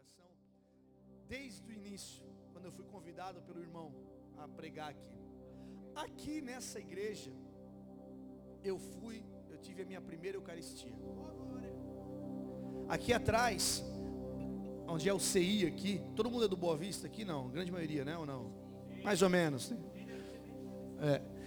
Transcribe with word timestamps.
coração 0.00 0.30
desde 1.28 1.66
o 1.66 1.72
início, 1.72 2.24
quando 2.52 2.64
eu 2.64 2.72
fui 2.72 2.84
convidado 2.84 3.40
pelo 3.42 3.60
irmão 3.60 3.92
a 4.38 4.48
pregar 4.48 4.90
aqui. 4.90 5.18
Aqui 5.94 6.40
nessa 6.40 6.78
igreja, 6.78 7.32
eu 8.64 8.78
fui, 8.78 9.22
eu 9.48 9.58
tive 9.58 9.82
a 9.82 9.84
minha 9.84 10.00
primeira 10.00 10.36
Eucaristia. 10.36 10.92
Aqui 12.88 13.12
atrás, 13.12 13.84
onde 14.88 15.08
é 15.08 15.14
o 15.14 15.20
CI 15.20 15.66
aqui, 15.66 16.02
todo 16.16 16.30
mundo 16.30 16.44
é 16.44 16.48
do 16.48 16.56
Boa 16.56 16.76
Vista 16.76 17.06
aqui? 17.06 17.24
Não, 17.24 17.48
grande 17.48 17.70
maioria, 17.70 18.04
né? 18.04 18.16
Ou 18.16 18.26
não? 18.26 18.52
Mais 19.04 19.22
ou 19.22 19.28
menos. 19.28 19.70
Né? 19.70 19.78
É. 21.00 21.40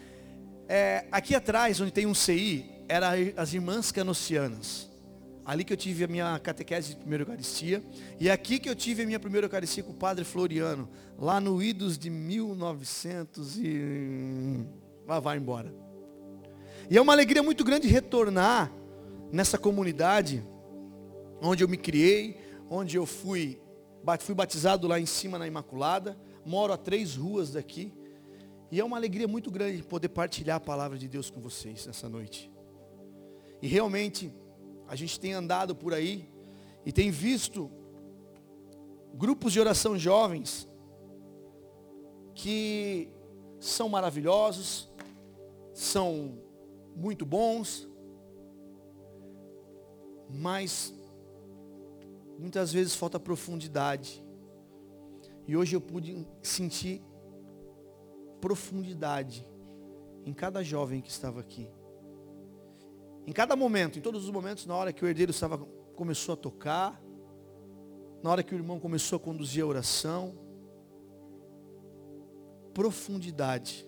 É, 0.65 1.07
aqui 1.11 1.35
atrás, 1.35 1.81
onde 1.81 1.91
tem 1.91 2.05
um 2.05 2.15
CI, 2.15 2.85
eram 2.87 3.07
as 3.35 3.53
irmãs 3.53 3.91
canocianas. 3.91 4.89
Ali 5.45 5.63
que 5.63 5.73
eu 5.73 5.77
tive 5.77 6.05
a 6.05 6.07
minha 6.07 6.39
catequese 6.39 6.89
de 6.89 6.95
primeira 6.95 7.23
Eucaristia. 7.23 7.83
E 8.19 8.29
aqui 8.29 8.59
que 8.59 8.69
eu 8.69 8.75
tive 8.75 9.03
a 9.03 9.05
minha 9.05 9.19
primeira 9.19 9.45
Eucaristia 9.45 9.83
com 9.83 9.91
o 9.91 9.95
Padre 9.95 10.23
Floriano. 10.23 10.89
Lá 11.17 11.41
no 11.41 11.61
Idos 11.61 11.97
de 11.97 12.09
1900 12.09 13.57
e... 13.57 14.65
Lá 15.05 15.19
vai 15.19 15.37
embora. 15.37 15.73
E 16.89 16.97
é 16.97 17.01
uma 17.01 17.11
alegria 17.11 17.43
muito 17.43 17.63
grande 17.63 17.87
retornar 17.87 18.71
nessa 19.31 19.57
comunidade 19.57 20.45
onde 21.41 21.63
eu 21.63 21.67
me 21.67 21.75
criei, 21.75 22.37
onde 22.69 22.95
eu 22.95 23.05
fui, 23.05 23.59
fui 24.19 24.35
batizado 24.35 24.87
lá 24.87 24.97
em 24.99 25.05
cima 25.05 25.37
na 25.37 25.45
Imaculada. 25.45 26.17
Moro 26.45 26.71
a 26.71 26.77
três 26.77 27.15
ruas 27.15 27.51
daqui. 27.51 27.91
E 28.71 28.79
é 28.79 28.83
uma 28.83 28.97
alegria 28.97 29.27
muito 29.27 29.51
grande 29.51 29.83
poder 29.83 30.09
partilhar 30.09 30.57
a 30.57 30.59
palavra 30.59 30.97
de 30.97 31.07
Deus 31.07 31.29
com 31.29 31.41
vocês 31.41 31.85
nessa 31.85 32.07
noite. 32.07 32.49
E 33.61 33.67
realmente, 33.67 34.33
a 34.93 34.95
gente 34.95 35.19
tem 35.19 35.33
andado 35.33 35.75
por 35.75 35.91
aí 35.91 36.29
e 36.85 36.91
tem 36.91 37.09
visto 37.09 37.71
grupos 39.15 39.51
de 39.51 39.59
oração 39.59 39.97
jovens 39.97 40.69
que 42.35 43.09
são 43.59 43.89
maravilhosos, 43.89 44.91
são 45.73 46.37
muito 46.95 47.25
bons, 47.25 47.89
mas 50.29 50.93
muitas 52.37 52.71
vezes 52.71 52.93
falta 52.93 53.19
profundidade. 53.19 54.23
E 55.47 55.57
hoje 55.57 55.75
eu 55.75 55.81
pude 55.81 56.23
sentir 56.43 57.01
profundidade 58.39 59.43
em 60.23 60.33
cada 60.33 60.61
jovem 60.61 61.01
que 61.01 61.09
estava 61.09 61.39
aqui. 61.39 61.67
Em 63.25 63.31
cada 63.31 63.55
momento, 63.55 63.97
em 63.97 64.01
todos 64.01 64.25
os 64.25 64.29
momentos, 64.29 64.65
na 64.65 64.75
hora 64.75 64.91
que 64.91 65.03
o 65.03 65.07
herdeiro 65.07 65.31
estava, 65.31 65.57
começou 65.95 66.33
a 66.33 66.35
tocar, 66.35 67.01
na 68.21 68.29
hora 68.29 68.43
que 68.43 68.53
o 68.53 68.57
irmão 68.57 68.79
começou 68.79 69.17
a 69.17 69.19
conduzir 69.19 69.63
a 69.63 69.67
oração, 69.67 70.37
profundidade. 72.73 73.87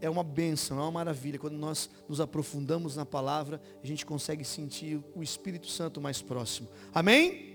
É 0.00 0.10
uma 0.10 0.22
bênção, 0.24 0.78
é 0.78 0.82
uma 0.82 0.90
maravilha. 0.90 1.38
Quando 1.38 1.56
nós 1.56 1.90
nos 2.08 2.20
aprofundamos 2.20 2.96
na 2.96 3.06
palavra, 3.06 3.60
a 3.82 3.86
gente 3.86 4.04
consegue 4.06 4.44
sentir 4.44 5.02
o 5.14 5.22
Espírito 5.22 5.68
Santo 5.68 6.00
mais 6.00 6.20
próximo. 6.20 6.68
Amém? 6.92 7.50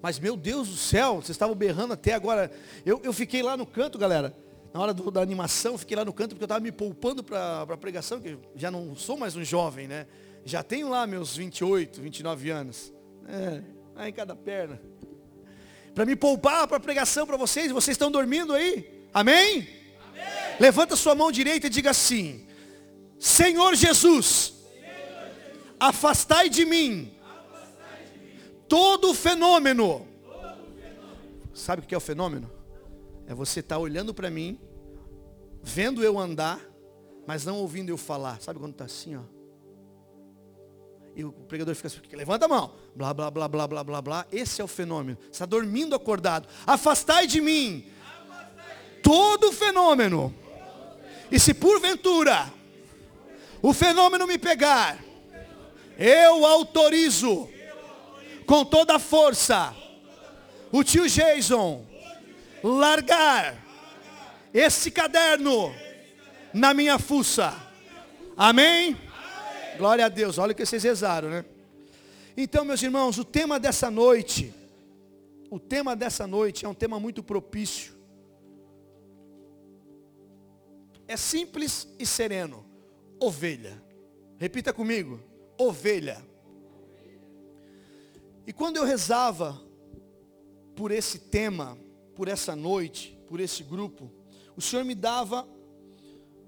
Mas 0.00 0.18
meu 0.18 0.36
Deus 0.36 0.68
do 0.68 0.76
céu, 0.76 1.16
vocês 1.16 1.30
estavam 1.30 1.54
berrando 1.54 1.92
até 1.92 2.12
agora. 2.14 2.50
Eu, 2.84 3.00
eu 3.02 3.12
fiquei 3.12 3.42
lá 3.42 3.56
no 3.56 3.66
canto, 3.66 3.98
galera 3.98 4.45
na 4.76 4.82
hora 4.82 4.92
do, 4.92 5.10
da 5.10 5.22
animação, 5.22 5.78
fiquei 5.78 5.96
lá 5.96 6.04
no 6.04 6.12
canto 6.12 6.34
porque 6.34 6.42
eu 6.42 6.46
estava 6.46 6.60
me 6.60 6.70
poupando 6.70 7.24
para 7.24 7.62
a 7.62 7.76
pregação, 7.78 8.20
que 8.20 8.36
já 8.54 8.70
não 8.70 8.94
sou 8.94 9.16
mais 9.16 9.34
um 9.34 9.42
jovem, 9.42 9.88
né? 9.88 10.06
Já 10.44 10.62
tenho 10.62 10.90
lá 10.90 11.06
meus 11.06 11.34
28, 11.34 11.98
29 11.98 12.50
anos. 12.50 12.92
É, 13.26 13.62
aí 13.96 14.10
em 14.10 14.12
cada 14.12 14.36
perna. 14.36 14.78
Para 15.94 16.04
me 16.04 16.14
poupar 16.14 16.68
para 16.68 16.76
a 16.76 16.80
pregação 16.80 17.26
para 17.26 17.38
vocês, 17.38 17.72
vocês 17.72 17.94
estão 17.94 18.10
dormindo 18.10 18.52
aí? 18.52 19.08
Amém? 19.14 19.66
Amém? 20.10 20.56
Levanta 20.60 20.94
sua 20.94 21.14
mão 21.14 21.32
direita 21.32 21.68
e 21.68 21.70
diga 21.70 21.88
assim: 21.88 22.46
Senhor 23.18 23.74
Jesus, 23.74 24.52
Senhor 24.78 24.92
Jesus 24.92 25.72
afastai 25.80 26.50
de 26.50 26.66
mim, 26.66 27.14
afastai 27.22 28.04
de 28.12 28.18
mim 28.18 28.40
todo, 28.68 29.08
o 29.12 29.14
fenômeno. 29.14 30.06
todo 30.22 30.68
o 30.68 30.78
fenômeno. 30.78 31.50
Sabe 31.54 31.80
o 31.80 31.86
que 31.86 31.94
é 31.94 31.98
o 31.98 32.00
fenômeno? 32.00 32.55
É 33.26 33.34
você 33.34 33.60
estar 33.60 33.76
tá 33.76 33.80
olhando 33.80 34.14
para 34.14 34.30
mim 34.30 34.58
vendo 35.62 36.02
eu 36.02 36.18
andar, 36.18 36.60
mas 37.26 37.44
não 37.44 37.58
ouvindo 37.58 37.90
eu 37.90 37.96
falar. 37.96 38.40
Sabe 38.40 38.58
quando 38.60 38.72
está 38.72 38.84
assim, 38.84 39.16
ó? 39.16 39.22
E 41.16 41.24
o 41.24 41.32
pregador 41.32 41.74
fica 41.74 41.88
assim, 41.88 41.98
levanta 42.12 42.44
a 42.44 42.48
mão. 42.48 42.74
Blá, 42.94 43.12
blá, 43.12 43.30
blá, 43.30 43.48
blá, 43.48 43.66
blá, 43.66 43.84
blá, 43.84 44.02
blá. 44.02 44.26
Esse 44.30 44.60
é 44.60 44.64
o 44.64 44.68
fenômeno. 44.68 45.18
Está 45.32 45.46
dormindo 45.46 45.94
acordado. 45.94 46.46
Afastai 46.66 47.26
de 47.26 47.40
mim 47.40 47.86
todo 49.02 49.48
o 49.48 49.52
fenômeno. 49.52 50.34
E 51.30 51.40
se 51.40 51.54
porventura 51.54 52.52
o 53.62 53.72
fenômeno 53.72 54.26
me 54.26 54.36
pegar, 54.36 55.02
eu 55.98 56.44
autorizo 56.44 57.48
com 58.46 58.64
toda 58.64 58.96
a 58.96 58.98
força 58.98 59.74
o 60.70 60.84
tio 60.84 61.08
Jason 61.08 61.84
largar 62.68 63.56
esse 64.52 64.90
caderno 64.90 65.72
na 66.52 66.74
minha 66.74 66.98
fuça. 66.98 67.54
Amém? 68.36 68.96
Glória 69.76 70.06
a 70.06 70.08
Deus. 70.08 70.38
Olha 70.38 70.52
o 70.52 70.54
que 70.54 70.64
vocês 70.64 70.82
rezaram, 70.82 71.28
né? 71.28 71.44
Então, 72.36 72.64
meus 72.64 72.82
irmãos, 72.82 73.18
o 73.18 73.24
tema 73.24 73.58
dessa 73.58 73.90
noite, 73.90 74.52
o 75.50 75.58
tema 75.58 75.94
dessa 75.94 76.26
noite 76.26 76.64
é 76.64 76.68
um 76.68 76.74
tema 76.74 76.98
muito 76.98 77.22
propício. 77.22 77.94
É 81.08 81.16
simples 81.16 81.88
e 81.98 82.04
sereno. 82.04 82.64
Ovelha. 83.20 83.82
Repita 84.38 84.72
comigo. 84.72 85.20
Ovelha. 85.56 86.22
E 88.46 88.52
quando 88.52 88.76
eu 88.76 88.84
rezava 88.84 89.60
por 90.74 90.90
esse 90.90 91.18
tema, 91.18 91.78
por 92.16 92.28
essa 92.28 92.56
noite, 92.56 93.16
por 93.28 93.38
esse 93.38 93.62
grupo, 93.62 94.10
o 94.56 94.62
Senhor 94.62 94.84
me 94.84 94.94
dava 94.94 95.46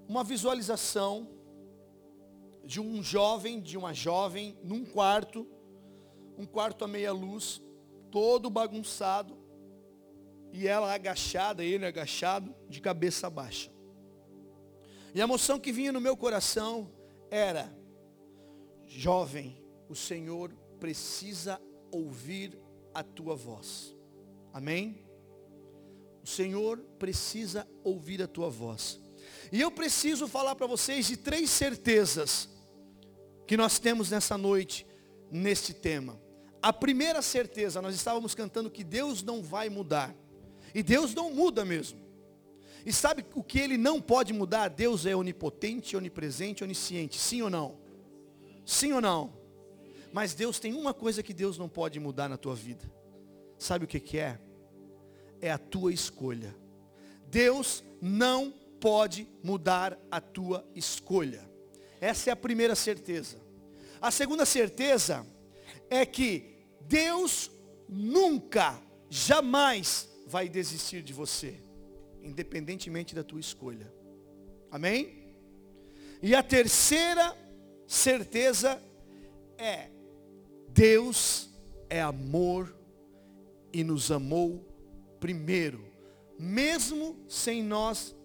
uma 0.07 0.23
visualização 0.23 1.29
de 2.65 2.81
um 2.81 3.03
jovem, 3.03 3.61
de 3.61 3.77
uma 3.77 3.93
jovem, 3.93 4.57
num 4.63 4.83
quarto, 4.83 5.47
um 6.35 6.45
quarto 6.45 6.83
a 6.83 6.87
meia 6.87 7.13
luz, 7.13 7.61
todo 8.09 8.49
bagunçado, 8.49 9.37
e 10.51 10.67
ela 10.67 10.91
agachada, 10.91 11.63
ele 11.63 11.85
agachado, 11.85 12.55
de 12.67 12.81
cabeça 12.81 13.29
baixa. 13.29 13.71
E 15.13 15.21
a 15.21 15.23
emoção 15.23 15.59
que 15.59 15.71
vinha 15.71 15.91
no 15.91 16.01
meu 16.01 16.17
coração 16.17 16.91
era, 17.29 17.71
jovem, 18.87 19.63
o 19.87 19.95
Senhor 19.95 20.51
precisa 20.79 21.61
ouvir 21.91 22.59
a 22.91 23.03
tua 23.03 23.35
voz. 23.35 23.95
Amém? 24.51 25.08
Senhor 26.29 26.77
precisa 26.97 27.67
ouvir 27.83 28.21
a 28.21 28.27
tua 28.27 28.49
voz. 28.49 28.99
E 29.51 29.59
eu 29.59 29.71
preciso 29.71 30.27
falar 30.27 30.55
para 30.55 30.67
vocês 30.67 31.07
de 31.07 31.17
três 31.17 31.49
certezas 31.49 32.47
que 33.47 33.57
nós 33.57 33.79
temos 33.79 34.11
nessa 34.11 34.37
noite, 34.37 34.85
neste 35.31 35.73
tema. 35.73 36.21
A 36.61 36.71
primeira 36.71 37.21
certeza, 37.21 37.81
nós 37.81 37.95
estávamos 37.95 38.35
cantando 38.35 38.69
que 38.69 38.83
Deus 38.83 39.23
não 39.23 39.41
vai 39.41 39.69
mudar. 39.69 40.15
E 40.73 40.83
Deus 40.83 41.15
não 41.15 41.33
muda 41.33 41.65
mesmo. 41.65 41.99
E 42.85 42.93
sabe 42.93 43.25
o 43.33 43.43
que 43.43 43.59
ele 43.59 43.77
não 43.77 43.99
pode 43.99 44.31
mudar? 44.33 44.67
Deus 44.69 45.05
é 45.05 45.15
onipotente, 45.15 45.97
onipresente, 45.97 46.63
onisciente. 46.63 47.17
Sim 47.17 47.41
ou 47.41 47.49
não? 47.49 47.77
Sim 48.65 48.93
ou 48.93 49.01
não? 49.01 49.33
Mas 50.13 50.33
Deus 50.33 50.59
tem 50.59 50.73
uma 50.73 50.93
coisa 50.93 51.23
que 51.23 51.33
Deus 51.33 51.57
não 51.57 51.67
pode 51.67 51.99
mudar 51.99 52.29
na 52.29 52.37
tua 52.37 52.55
vida. 52.55 52.89
Sabe 53.57 53.85
o 53.85 53.87
que, 53.87 53.99
que 53.99 54.17
é? 54.17 54.39
É 55.41 55.51
a 55.51 55.57
tua 55.57 55.93
escolha. 55.93 56.55
Deus 57.29 57.83
não 58.01 58.53
pode 58.79 59.27
mudar 59.43 59.97
a 60.09 60.21
tua 60.21 60.65
escolha. 60.75 61.47
Essa 62.01 62.29
é 62.29 62.33
a 62.33 62.35
primeira 62.35 62.75
certeza. 62.75 63.37
A 64.01 64.11
segunda 64.11 64.45
certeza 64.45 65.25
é 65.89 66.05
que 66.05 66.55
Deus 66.81 67.51
nunca, 67.87 68.81
jamais 69.09 70.07
vai 70.25 70.47
desistir 70.47 71.01
de 71.01 71.11
você, 71.11 71.61
independentemente 72.21 73.13
da 73.13 73.23
tua 73.23 73.39
escolha. 73.39 73.91
Amém? 74.71 75.33
E 76.21 76.35
a 76.35 76.43
terceira 76.43 77.35
certeza 77.87 78.81
é 79.57 79.89
Deus 80.69 81.49
é 81.89 82.01
amor 82.01 82.73
e 83.73 83.83
nos 83.83 84.11
amou 84.11 84.68
primeiro, 85.19 85.85
mesmo 86.37 87.17
sem 87.27 87.63
nós, 87.63 88.15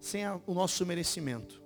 sem 0.00 0.24
a, 0.24 0.40
o 0.46 0.54
nosso 0.54 0.84
merecimento. 0.84 1.62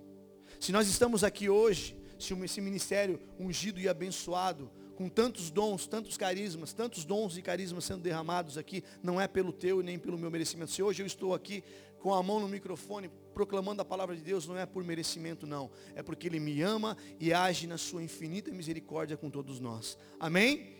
Se 0.59 0.71
nós 0.71 0.87
estamos 0.87 1.23
aqui 1.23 1.49
hoje, 1.49 1.95
se 2.19 2.33
esse 2.33 2.61
ministério 2.61 3.19
ungido 3.39 3.79
e 3.79 3.89
abençoado 3.89 4.71
com 4.95 5.09
tantos 5.09 5.49
dons, 5.49 5.87
tantos 5.87 6.15
carismas, 6.15 6.73
tantos 6.73 7.03
dons 7.03 7.35
e 7.35 7.41
carismas 7.41 7.85
sendo 7.85 8.01
derramados 8.01 8.57
aqui, 8.57 8.83
não 9.01 9.19
é 9.19 9.27
pelo 9.27 9.51
teu 9.51 9.81
e 9.81 9.83
nem 9.83 9.97
pelo 9.97 10.17
meu 10.17 10.29
merecimento. 10.29 10.71
Se 10.71 10.83
hoje 10.83 11.01
eu 11.01 11.07
estou 11.07 11.33
aqui 11.33 11.63
com 11.99 12.13
a 12.13 12.21
mão 12.21 12.39
no 12.39 12.47
microfone, 12.47 13.09
proclamando 13.33 13.81
a 13.81 13.85
palavra 13.85 14.15
de 14.15 14.21
Deus, 14.21 14.47
não 14.47 14.57
é 14.57 14.65
por 14.65 14.83
merecimento, 14.83 15.47
não. 15.47 15.71
É 15.95 16.03
porque 16.03 16.27
Ele 16.27 16.39
me 16.39 16.61
ama 16.61 16.95
e 17.19 17.33
age 17.33 17.65
na 17.65 17.77
sua 17.77 18.03
infinita 18.03 18.51
misericórdia 18.51 19.17
com 19.17 19.29
todos 19.29 19.59
nós. 19.59 19.97
Amém? 20.19 20.77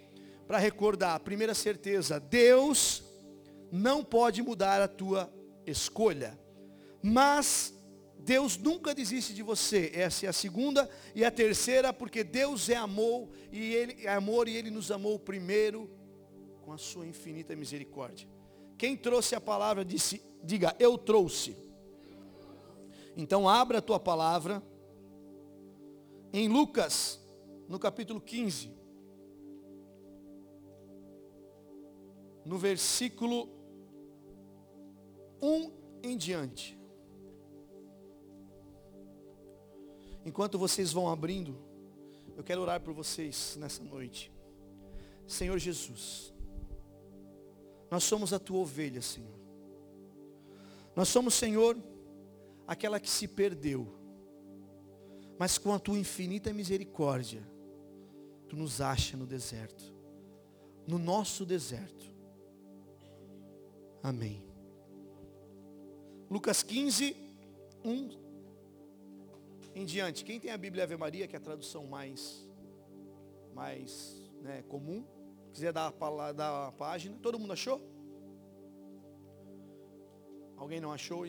Para 0.47 0.59
recordar, 0.59 1.19
primeira 1.21 1.53
certeza, 1.53 2.19
Deus 2.19 3.03
não 3.71 4.03
pode 4.03 4.41
mudar 4.43 4.81
a 4.81 4.87
tua 4.87 5.31
escolha. 5.65 6.37
Mas 7.01 7.73
Deus 8.19 8.57
nunca 8.57 8.93
desiste 8.93 9.33
de 9.33 9.41
você. 9.41 9.91
Essa 9.93 10.25
é 10.25 10.29
a 10.29 10.33
segunda 10.33 10.89
e 11.15 11.23
a 11.23 11.31
terceira, 11.31 11.93
porque 11.93 12.23
Deus 12.23 12.69
é 12.69 12.75
amor 12.75 13.29
e 13.51 13.73
ele 13.73 14.05
é 14.05 14.13
amor 14.13 14.47
e 14.47 14.55
ele 14.55 14.69
nos 14.69 14.91
amou 14.91 15.17
primeiro 15.17 15.89
com 16.61 16.73
a 16.73 16.77
sua 16.77 17.07
infinita 17.07 17.55
misericórdia. 17.55 18.27
Quem 18.77 18.97
trouxe 18.97 19.35
a 19.35 19.41
palavra 19.41 19.85
disse, 19.85 20.21
diga, 20.43 20.75
eu 20.79 20.97
trouxe. 20.97 21.55
Então 23.15 23.47
abra 23.47 23.79
a 23.79 23.81
tua 23.81 23.99
palavra 23.99 24.61
em 26.33 26.47
Lucas, 26.47 27.19
no 27.67 27.79
capítulo 27.79 28.21
15. 28.21 28.71
No 32.45 32.57
versículo 32.57 33.60
1 35.41 35.71
em 36.03 36.17
diante. 36.17 36.77
Enquanto 40.25 40.57
vocês 40.57 40.93
vão 40.93 41.09
abrindo, 41.09 41.57
eu 42.37 42.43
quero 42.43 42.61
orar 42.61 42.79
por 42.81 42.93
vocês 42.93 43.57
nessa 43.59 43.83
noite. 43.83 44.31
Senhor 45.25 45.57
Jesus, 45.57 46.33
nós 47.89 48.03
somos 48.03 48.33
a 48.33 48.39
tua 48.39 48.59
ovelha, 48.59 49.01
Senhor. 49.01 49.39
Nós 50.95 51.07
somos, 51.07 51.33
Senhor, 51.33 51.77
aquela 52.67 52.99
que 52.99 53.09
se 53.09 53.27
perdeu, 53.27 53.87
mas 55.39 55.57
com 55.57 55.73
a 55.73 55.79
tua 55.79 55.97
infinita 55.97 56.53
misericórdia, 56.53 57.41
tu 58.47 58.55
nos 58.55 58.81
acha 58.81 59.17
no 59.17 59.25
deserto, 59.25 59.83
no 60.85 60.99
nosso 60.99 61.45
deserto. 61.45 62.05
Amém. 64.03 64.50
Lucas 66.31 66.63
15, 66.63 67.13
1 67.83 68.09
em 69.75 69.83
diante. 69.83 70.23
Quem 70.23 70.39
tem 70.39 70.49
a 70.49 70.57
Bíblia 70.57 70.85
Ave 70.85 70.95
Maria, 70.95 71.27
que 71.27 71.35
é 71.35 71.37
a 71.37 71.41
tradução 71.41 71.85
mais, 71.87 72.49
mais 73.53 74.31
né, 74.41 74.63
comum, 74.69 75.05
quiser 75.51 75.73
dar 75.73 75.93
a, 75.93 76.31
dar 76.31 76.67
a 76.67 76.71
página. 76.71 77.17
Todo 77.21 77.37
mundo 77.37 77.51
achou? 77.51 77.81
Alguém 80.55 80.79
não 80.79 80.93
achou? 80.93 81.25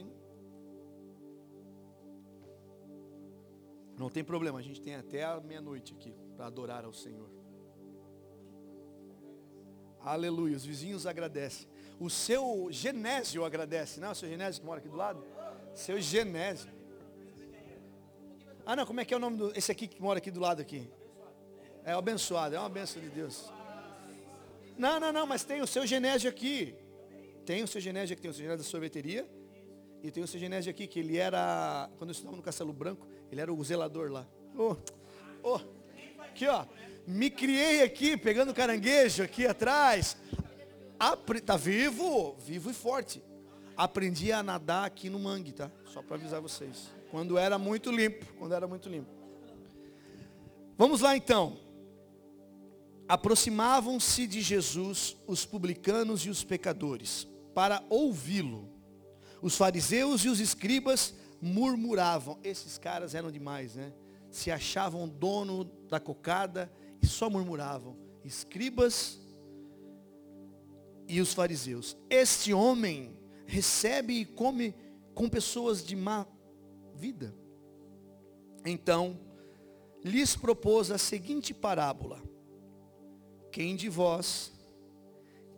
Não 3.98 4.08
tem 4.08 4.22
problema, 4.22 4.60
a 4.60 4.62
gente 4.62 4.80
tem 4.80 4.94
até 4.94 5.24
a 5.24 5.40
meia-noite 5.40 5.94
aqui 5.94 6.14
para 6.36 6.46
adorar 6.46 6.84
ao 6.84 6.92
Senhor. 6.92 7.28
Aleluia, 9.98 10.56
os 10.56 10.64
vizinhos 10.64 11.08
agradecem. 11.08 11.71
O 12.02 12.10
seu 12.10 12.66
Genésio 12.68 13.44
agradece, 13.44 14.00
não 14.00 14.08
é 14.08 14.10
o 14.10 14.14
seu 14.16 14.28
Genésio 14.28 14.60
que 14.60 14.66
mora 14.66 14.80
aqui 14.80 14.88
do 14.88 14.96
lado? 14.96 15.24
Seu 15.72 16.00
Genésio. 16.00 16.68
Ah 18.66 18.74
não, 18.74 18.84
como 18.84 19.00
é 19.00 19.04
que 19.04 19.14
é 19.14 19.16
o 19.16 19.20
nome 19.20 19.36
do. 19.36 19.56
Esse 19.56 19.70
aqui 19.70 19.86
que 19.86 20.02
mora 20.02 20.18
aqui 20.18 20.28
do 20.28 20.40
lado 20.40 20.60
aqui? 20.60 20.90
É 21.84 21.94
o 21.94 21.98
abençoado, 21.98 22.56
é 22.56 22.58
uma 22.58 22.68
benção 22.68 23.00
de 23.00 23.08
Deus. 23.08 23.52
Não, 24.76 24.98
não, 24.98 25.12
não, 25.12 25.28
mas 25.28 25.44
tem 25.44 25.60
o 25.60 25.66
seu 25.66 25.86
Genésio 25.86 26.28
aqui. 26.28 26.74
Tem 27.46 27.62
o 27.62 27.68
seu 27.68 27.80
Genésio 27.80 28.14
aqui, 28.14 28.22
tem 28.22 28.30
o 28.32 28.34
seu 28.34 28.42
Genésio 28.42 28.64
da 28.64 28.68
sorveteria. 28.68 29.24
E 30.02 30.10
tem 30.10 30.24
o 30.24 30.26
seu 30.26 30.40
Genésio 30.40 30.72
aqui, 30.72 30.88
que 30.88 30.98
ele 30.98 31.18
era, 31.18 31.88
quando 31.98 32.10
eu 32.10 32.14
estudava 32.14 32.36
no 32.36 32.42
Castelo 32.42 32.72
Branco, 32.72 33.06
ele 33.30 33.40
era 33.40 33.54
o 33.54 33.62
zelador 33.62 34.10
lá. 34.10 34.26
Oh, 34.58 34.74
oh, 35.40 35.60
aqui 36.18 36.48
ó, 36.48 36.66
me 37.06 37.30
criei 37.30 37.82
aqui, 37.84 38.16
pegando 38.16 38.52
caranguejo 38.52 39.22
aqui 39.22 39.46
atrás. 39.46 40.16
Apre, 41.02 41.40
tá 41.40 41.56
vivo, 41.56 42.36
vivo 42.36 42.70
e 42.70 42.72
forte. 42.72 43.20
Aprendi 43.76 44.30
a 44.30 44.40
nadar 44.40 44.84
aqui 44.84 45.10
no 45.10 45.18
mangue, 45.18 45.50
tá? 45.50 45.68
Só 45.92 46.00
para 46.00 46.14
avisar 46.14 46.40
vocês. 46.40 46.92
Quando 47.10 47.36
era 47.36 47.58
muito 47.58 47.90
limpo, 47.90 48.24
quando 48.38 48.54
era 48.54 48.68
muito 48.68 48.88
limpo. 48.88 49.10
Vamos 50.78 51.00
lá 51.00 51.16
então. 51.16 51.58
Aproximavam-se 53.08 54.28
de 54.28 54.40
Jesus 54.40 55.16
os 55.26 55.44
publicanos 55.44 56.24
e 56.24 56.30
os 56.30 56.44
pecadores 56.44 57.26
para 57.52 57.82
ouvi-lo. 57.90 58.68
Os 59.42 59.56
fariseus 59.56 60.24
e 60.24 60.28
os 60.28 60.38
escribas 60.38 61.14
murmuravam. 61.40 62.38
Esses 62.44 62.78
caras 62.78 63.12
eram 63.12 63.32
demais, 63.32 63.74
né? 63.74 63.92
Se 64.30 64.52
achavam 64.52 65.08
dono 65.08 65.64
da 65.90 65.98
cocada 65.98 66.72
e 67.02 67.08
só 67.08 67.28
murmuravam. 67.28 67.96
Escribas 68.24 69.18
e 71.08 71.20
os 71.20 71.32
fariseus. 71.32 71.96
Este 72.08 72.52
homem 72.52 73.16
recebe 73.46 74.14
e 74.14 74.24
come 74.24 74.74
com 75.14 75.28
pessoas 75.28 75.84
de 75.84 75.94
má 75.94 76.26
vida. 76.94 77.34
Então, 78.64 79.18
lhes 80.04 80.36
propôs 80.36 80.90
a 80.90 80.98
seguinte 80.98 81.52
parábola: 81.52 82.22
Quem 83.50 83.76
de 83.76 83.88
vós, 83.88 84.52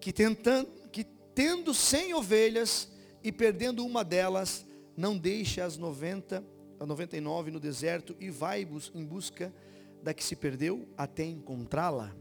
que, 0.01 0.13
tentando, 0.13 0.69
que 0.91 1.05
tendo 1.35 1.75
cem 1.75 2.15
ovelhas 2.15 2.91
e 3.23 3.31
perdendo 3.31 3.85
uma 3.85 4.05
delas, 4.05 4.67
não 4.97 5.17
deixa 5.17 5.65
as 5.65 5.77
noventa, 5.77 6.45
a 6.79 6.87
noventa 6.87 7.17
e 7.17 7.21
nove 7.21 7.51
no 7.51 7.61
deserto 7.61 8.17
e 8.19 8.31
vai 8.31 8.67
em 8.95 9.05
busca 9.05 9.53
da 10.03 10.13
que 10.13 10.23
se 10.23 10.37
perdeu 10.37 10.89
até 10.97 11.25
encontrá-la? 11.25 12.15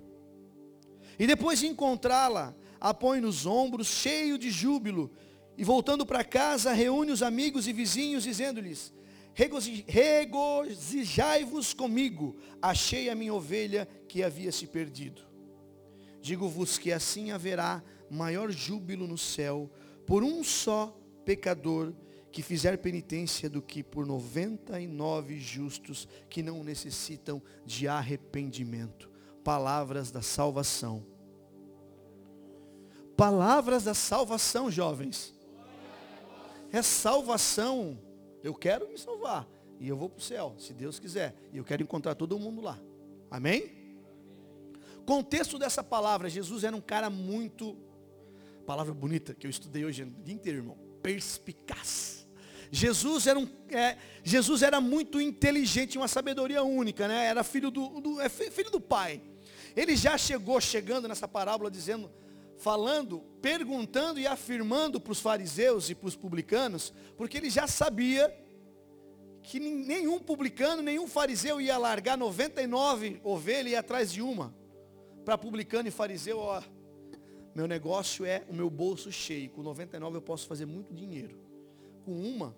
E 1.19 1.27
depois 1.27 1.59
de 1.59 1.67
encontrá-la, 1.67 2.55
a 2.83 2.93
põe 2.93 3.19
nos 3.21 3.45
ombros, 3.45 3.87
cheio 3.87 4.37
de 4.37 4.51
júbilo, 4.51 5.09
e 5.57 5.63
voltando 5.63 6.05
para 6.05 6.21
casa, 6.21 6.73
reúne 6.73 7.13
os 7.13 7.23
amigos 7.23 7.65
e 7.65 7.71
vizinhos, 7.71 8.25
dizendo-lhes: 8.25 8.93
Regozijai-vos 9.87 11.73
comigo, 11.73 12.35
achei 12.61 13.09
a 13.09 13.15
minha 13.15 13.33
ovelha 13.33 13.87
que 14.09 14.21
havia 14.21 14.51
se 14.51 14.67
perdido. 14.67 15.21
Digo-vos 16.21 16.77
que 16.77 16.91
assim 16.91 17.31
haverá 17.31 17.81
maior 18.09 18.51
júbilo 18.51 19.07
no 19.07 19.17
céu 19.17 19.71
por 20.05 20.21
um 20.21 20.43
só 20.43 20.93
pecador 21.23 21.93
que 22.33 22.41
fizer 22.41 22.77
penitência 22.79 23.49
do 23.49 23.61
que 23.61 23.81
por 23.81 24.05
noventa 24.05 24.77
e 24.81 24.87
nove 24.87 25.39
justos 25.39 26.05
que 26.29 26.43
não 26.43 26.65
necessitam 26.65 27.41
de 27.65 27.87
arrependimento. 27.87 29.09
Palavras 29.41 30.11
da 30.11 30.21
salvação. 30.21 31.12
Palavras 33.15 33.83
da 33.83 33.93
salvação, 33.93 34.71
jovens 34.71 35.33
é 36.73 36.81
salvação. 36.81 37.97
Eu 38.43 38.53
quero 38.53 38.89
me 38.89 38.97
salvar. 38.97 39.47
E 39.79 39.87
eu 39.87 39.95
vou 39.95 40.09
para 40.09 40.17
o 40.17 40.21
céu, 40.21 40.55
se 40.57 40.73
Deus 40.73 40.99
quiser. 40.99 41.35
E 41.53 41.57
eu 41.57 41.63
quero 41.63 41.83
encontrar 41.83 42.15
todo 42.15 42.37
mundo 42.39 42.61
lá. 42.61 42.79
Amém? 43.29 43.71
Contexto 45.05 45.59
dessa 45.59 45.83
palavra, 45.83 46.29
Jesus 46.29 46.63
era 46.63 46.75
um 46.75 46.81
cara 46.81 47.09
muito, 47.09 47.77
palavra 48.65 48.93
bonita 48.93 49.33
que 49.33 49.45
eu 49.45 49.51
estudei 49.51 49.85
hoje 49.85 50.03
o 50.03 50.23
dia 50.23 50.33
inteiro, 50.33 50.59
irmão, 50.59 50.77
perspicaz. 51.01 52.25
Jesus 52.71 53.27
era, 53.27 53.37
um, 53.37 53.47
é, 53.69 53.97
Jesus 54.23 54.63
era 54.63 54.81
muito 54.81 55.21
inteligente, 55.21 55.97
uma 55.97 56.07
sabedoria 56.07 56.63
única, 56.63 57.07
né? 57.07 57.25
Era 57.25 57.43
filho 57.43 57.69
do, 57.69 58.01
do 58.01 58.21
é 58.21 58.29
filho 58.29 58.71
do 58.71 58.81
pai. 58.81 59.21
Ele 59.75 59.95
já 59.95 60.17
chegou 60.17 60.59
chegando 60.59 61.07
nessa 61.07 61.27
parábola 61.27 61.69
dizendo, 61.69 62.09
falando, 62.63 63.19
perguntando 63.41 64.21
e 64.21 64.25
afirmando 64.25 64.97
para 64.97 65.11
os 65.11 65.19
fariseus 65.19 65.89
e 65.89 65.95
para 65.95 66.07
os 66.07 66.15
publicanos, 66.15 66.93
porque 67.17 67.37
ele 67.37 67.49
já 67.49 67.67
sabia 67.67 68.33
que 69.43 69.59
nenhum 69.59 70.17
publicano, 70.17 70.81
nenhum 70.81 71.05
fariseu 71.05 71.59
ia 71.59 71.77
largar 71.77 72.17
99 72.17 73.19
ovelhas 73.21 73.67
e 73.67 73.69
ir 73.71 73.75
atrás 73.75 74.13
de 74.13 74.21
uma. 74.21 74.55
Para 75.25 75.37
publicano 75.37 75.89
e 75.89 75.91
fariseu, 75.91 76.39
ó, 76.39 76.63
meu 77.53 77.67
negócio 77.67 78.25
é 78.25 78.45
o 78.47 78.53
meu 78.53 78.69
bolso 78.69 79.11
cheio. 79.11 79.49
Com 79.49 79.61
99 79.61 80.15
eu 80.15 80.21
posso 80.21 80.47
fazer 80.47 80.65
muito 80.65 80.93
dinheiro. 80.93 81.37
Com 82.05 82.13
uma, 82.13 82.55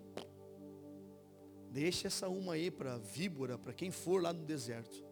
deixa 1.72 2.06
essa 2.06 2.28
uma 2.28 2.54
aí 2.54 2.70
para 2.70 2.96
víbora, 2.96 3.58
para 3.58 3.72
quem 3.72 3.90
for 3.90 4.22
lá 4.22 4.32
no 4.32 4.44
deserto. 4.44 5.04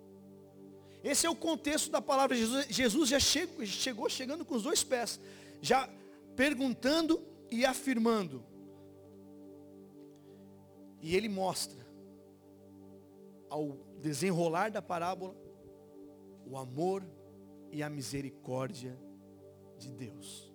Esse 1.05 1.27
é 1.27 1.31
o 1.31 1.37
contexto 1.37 1.91
da 1.91 2.01
palavra. 2.01 2.35
Jesus, 2.35 2.67
Jesus 2.71 3.11
já 3.11 3.21
chegou, 3.21 3.67
chegou 3.67 4.09
chegando 4.09 4.43
com 4.43 4.55
os 4.55 4.63
dois 4.63 4.83
pés, 4.83 5.21
já 5.61 5.87
perguntando 6.35 7.23
e 7.51 7.67
afirmando. 7.67 8.43
E 11.03 11.15
ele 11.15 11.29
mostra, 11.29 11.87
ao 13.51 13.77
desenrolar 14.01 14.71
da 14.71 14.81
parábola, 14.81 15.37
o 16.47 16.57
amor 16.57 17.05
e 17.71 17.83
a 17.83 17.91
misericórdia 17.91 18.99
de 19.79 19.93
Deus. 19.93 20.51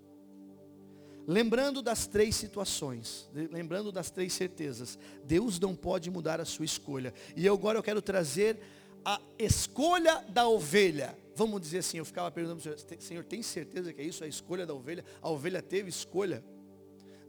Lembrando 1.28 1.84
das 1.84 2.08
três 2.08 2.36
situações, 2.36 3.30
lembrando 3.52 3.92
das 3.92 4.10
três 4.10 4.34
certezas, 4.34 4.98
Deus 5.24 5.60
não 5.60 5.76
pode 5.76 6.10
mudar 6.10 6.42
a 6.42 6.46
sua 6.46 6.66
escolha. 6.66 7.14
E 7.36 7.48
agora 7.48 7.78
eu 7.78 7.84
quero 7.84 8.02
trazer 8.02 8.60
a 9.04 9.20
escolha 9.38 10.24
da 10.30 10.48
ovelha. 10.48 11.18
Vamos 11.36 11.62
dizer 11.62 11.80
assim, 11.80 11.98
eu 11.98 12.06
ficava 12.06 12.30
perguntando 12.30 12.62
para 12.62 12.74
o 12.74 12.80
Senhor, 12.80 13.02
Senhor, 13.02 13.24
tem 13.24 13.42
certeza 13.42 13.94
que 13.94 14.02
é 14.02 14.04
isso, 14.04 14.24
a 14.24 14.28
escolha 14.28 14.66
da 14.66 14.74
ovelha? 14.74 15.06
A 15.22 15.30
ovelha 15.30 15.62
teve 15.62 15.90
escolha? 15.90 16.44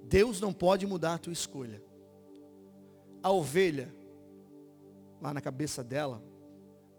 Deus 0.02 0.40
não 0.40 0.52
pode 0.52 0.86
mudar 0.86 1.14
a 1.14 1.18
tua 1.18 1.32
escolha. 1.32 1.82
A 3.22 3.30
ovelha, 3.30 3.94
lá 5.20 5.32
na 5.32 5.40
cabeça 5.40 5.84
dela, 5.84 6.22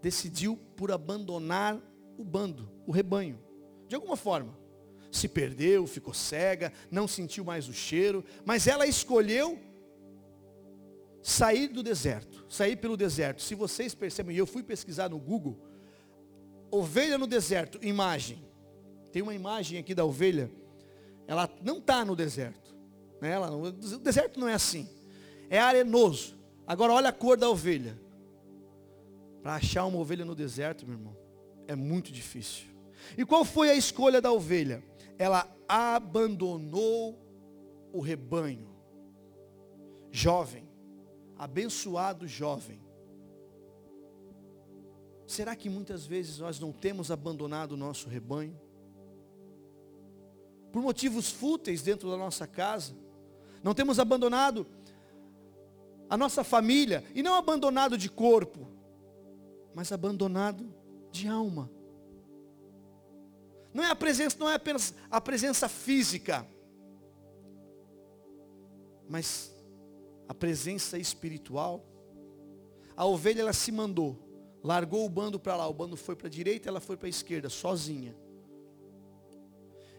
decidiu 0.01 0.57
por 0.75 0.91
abandonar 0.91 1.79
o 2.17 2.23
bando, 2.23 2.69
o 2.85 2.91
rebanho. 2.91 3.39
De 3.87 3.95
alguma 3.95 4.15
forma. 4.15 4.57
Se 5.11 5.27
perdeu, 5.27 5.85
ficou 5.85 6.13
cega, 6.13 6.71
não 6.89 7.05
sentiu 7.05 7.43
mais 7.43 7.67
o 7.67 7.73
cheiro, 7.73 8.23
mas 8.45 8.65
ela 8.65 8.87
escolheu 8.87 9.59
sair 11.21 11.67
do 11.67 11.83
deserto, 11.83 12.45
sair 12.49 12.75
pelo 12.75 12.97
deserto. 12.97 13.41
Se 13.41 13.55
vocês 13.55 13.93
percebem, 13.93 14.35
eu 14.35 14.47
fui 14.47 14.63
pesquisar 14.63 15.09
no 15.09 15.19
Google, 15.19 15.57
ovelha 16.69 17.17
no 17.17 17.27
deserto, 17.27 17.79
imagem. 17.85 18.43
Tem 19.11 19.21
uma 19.21 19.35
imagem 19.35 19.77
aqui 19.77 19.93
da 19.93 20.05
ovelha, 20.05 20.49
ela 21.27 21.49
não 21.61 21.77
está 21.77 22.03
no 22.03 22.15
deserto. 22.15 22.75
Né? 23.21 23.31
Ela, 23.31 23.51
o 23.51 23.71
deserto 23.71 24.39
não 24.39 24.47
é 24.47 24.53
assim, 24.53 24.87
é 25.49 25.59
arenoso. 25.59 26.35
Agora 26.65 26.93
olha 26.93 27.09
a 27.09 27.13
cor 27.13 27.37
da 27.37 27.49
ovelha. 27.49 27.99
Para 29.41 29.55
achar 29.55 29.85
uma 29.85 29.97
ovelha 29.97 30.23
no 30.23 30.35
deserto, 30.35 30.85
meu 30.85 30.95
irmão, 30.95 31.17
é 31.67 31.75
muito 31.75 32.11
difícil. 32.11 32.65
E 33.17 33.25
qual 33.25 33.43
foi 33.43 33.69
a 33.69 33.75
escolha 33.75 34.21
da 34.21 34.31
ovelha? 34.31 34.83
Ela 35.17 35.49
abandonou 35.67 37.19
o 37.91 37.99
rebanho. 37.99 38.69
Jovem, 40.11 40.70
abençoado 41.41 42.27
jovem. 42.27 42.79
Será 45.25 45.55
que 45.55 45.71
muitas 45.71 46.05
vezes 46.05 46.37
nós 46.37 46.59
não 46.59 46.71
temos 46.71 47.09
abandonado 47.09 47.71
o 47.71 47.77
nosso 47.77 48.07
rebanho? 48.07 48.55
Por 50.71 50.83
motivos 50.83 51.31
fúteis 51.31 51.81
dentro 51.81 52.11
da 52.11 52.15
nossa 52.15 52.45
casa? 52.45 52.93
Não 53.63 53.73
temos 53.73 53.97
abandonado 53.97 54.67
a 56.07 56.15
nossa 56.15 56.43
família, 56.43 57.03
e 57.15 57.23
não 57.23 57.33
abandonado 57.33 57.97
de 57.97 58.07
corpo, 58.07 58.67
mas 59.73 59.91
abandonado 59.91 60.71
de 61.09 61.27
alma. 61.27 61.71
Não 63.73 63.83
é 63.83 63.89
a 63.89 63.95
presença, 63.95 64.37
não 64.37 64.49
é 64.49 64.55
apenas 64.55 64.93
a 65.09 65.19
presença 65.19 65.67
física, 65.67 66.45
mas 69.09 69.50
a 70.31 70.33
presença 70.33 70.97
espiritual. 70.97 71.85
A 72.95 73.05
ovelha 73.05 73.41
ela 73.41 73.51
se 73.51 73.69
mandou, 73.69 74.17
largou 74.63 75.05
o 75.05 75.09
bando 75.09 75.37
para 75.37 75.57
lá, 75.57 75.67
o 75.67 75.73
bando 75.73 75.97
foi 75.97 76.15
para 76.15 76.27
a 76.27 76.29
direita, 76.29 76.69
ela 76.69 76.79
foi 76.79 76.95
para 76.95 77.07
a 77.07 77.09
esquerda, 77.09 77.49
sozinha. 77.49 78.15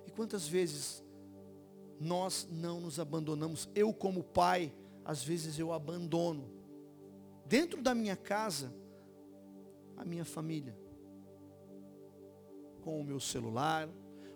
E 0.07 0.11
quantas 0.11 0.49
vezes 0.49 1.05
nós 2.01 2.49
não 2.51 2.81
nos 2.81 2.99
abandonamos? 2.99 3.69
Eu 3.75 3.93
como 3.93 4.25
pai, 4.25 4.73
às 5.05 5.23
vezes 5.23 5.59
eu 5.59 5.71
abandono 5.71 6.51
dentro 7.45 7.83
da 7.83 7.95
minha 7.95 8.17
casa 8.17 8.73
a 9.99 10.05
minha 10.07 10.25
família. 10.25 10.75
Com 12.81 13.03
o 13.03 13.05
meu 13.05 13.21
celular, 13.21 13.87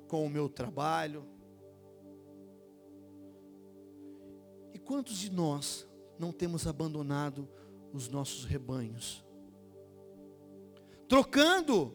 com 0.08 0.26
o 0.26 0.28
meu 0.28 0.46
trabalho. 0.46 1.24
Quantos 4.86 5.18
de 5.18 5.30
nós 5.30 5.86
não 6.18 6.32
temos 6.32 6.66
abandonado 6.66 7.48
os 7.92 8.08
nossos 8.08 8.44
rebanhos? 8.44 9.24
Trocando, 11.08 11.92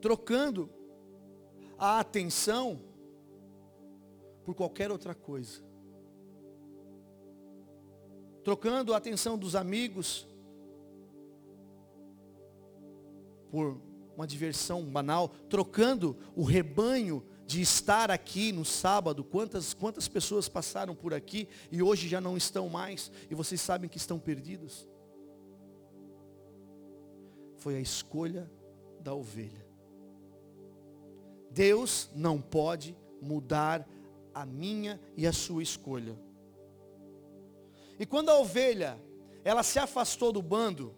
trocando 0.00 0.68
a 1.78 2.00
atenção 2.00 2.80
por 4.44 4.54
qualquer 4.54 4.90
outra 4.90 5.14
coisa. 5.14 5.62
Trocando 8.42 8.92
a 8.92 8.96
atenção 8.96 9.38
dos 9.38 9.54
amigos 9.54 10.26
por 13.50 13.80
uma 14.16 14.26
diversão 14.26 14.84
banal, 14.84 15.28
trocando 15.48 16.16
o 16.34 16.42
rebanho 16.42 17.22
de 17.50 17.60
estar 17.60 18.12
aqui 18.12 18.52
no 18.52 18.64
sábado, 18.64 19.24
quantas, 19.24 19.74
quantas 19.74 20.06
pessoas 20.06 20.48
passaram 20.48 20.94
por 20.94 21.12
aqui 21.12 21.48
e 21.68 21.82
hoje 21.82 22.06
já 22.06 22.20
não 22.20 22.36
estão 22.36 22.68
mais, 22.68 23.10
e 23.28 23.34
vocês 23.34 23.60
sabem 23.60 23.90
que 23.90 23.96
estão 23.96 24.20
perdidos? 24.20 24.86
Foi 27.56 27.74
a 27.74 27.80
escolha 27.80 28.48
da 29.00 29.12
ovelha. 29.12 29.66
Deus 31.50 32.08
não 32.14 32.40
pode 32.40 32.96
mudar 33.20 33.84
a 34.32 34.46
minha 34.46 35.00
e 35.16 35.26
a 35.26 35.32
sua 35.32 35.60
escolha. 35.60 36.16
E 37.98 38.06
quando 38.06 38.28
a 38.28 38.38
ovelha, 38.38 38.96
ela 39.42 39.64
se 39.64 39.80
afastou 39.80 40.30
do 40.30 40.40
bando, 40.40 40.94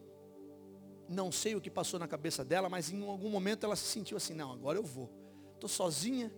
não 1.09 1.33
sei 1.33 1.57
o 1.57 1.63
que 1.63 1.71
passou 1.71 1.99
na 1.99 2.07
cabeça 2.07 2.45
dela, 2.45 2.69
mas 2.69 2.93
em 2.93 3.03
algum 3.09 3.31
momento 3.31 3.65
ela 3.65 3.75
se 3.75 3.87
sentiu 3.87 4.19
assim, 4.19 4.35
não, 4.35 4.53
agora 4.53 4.79
eu 4.79 4.85
vou. 4.85 5.11
Estou 5.55 5.71
sozinha, 5.71 6.31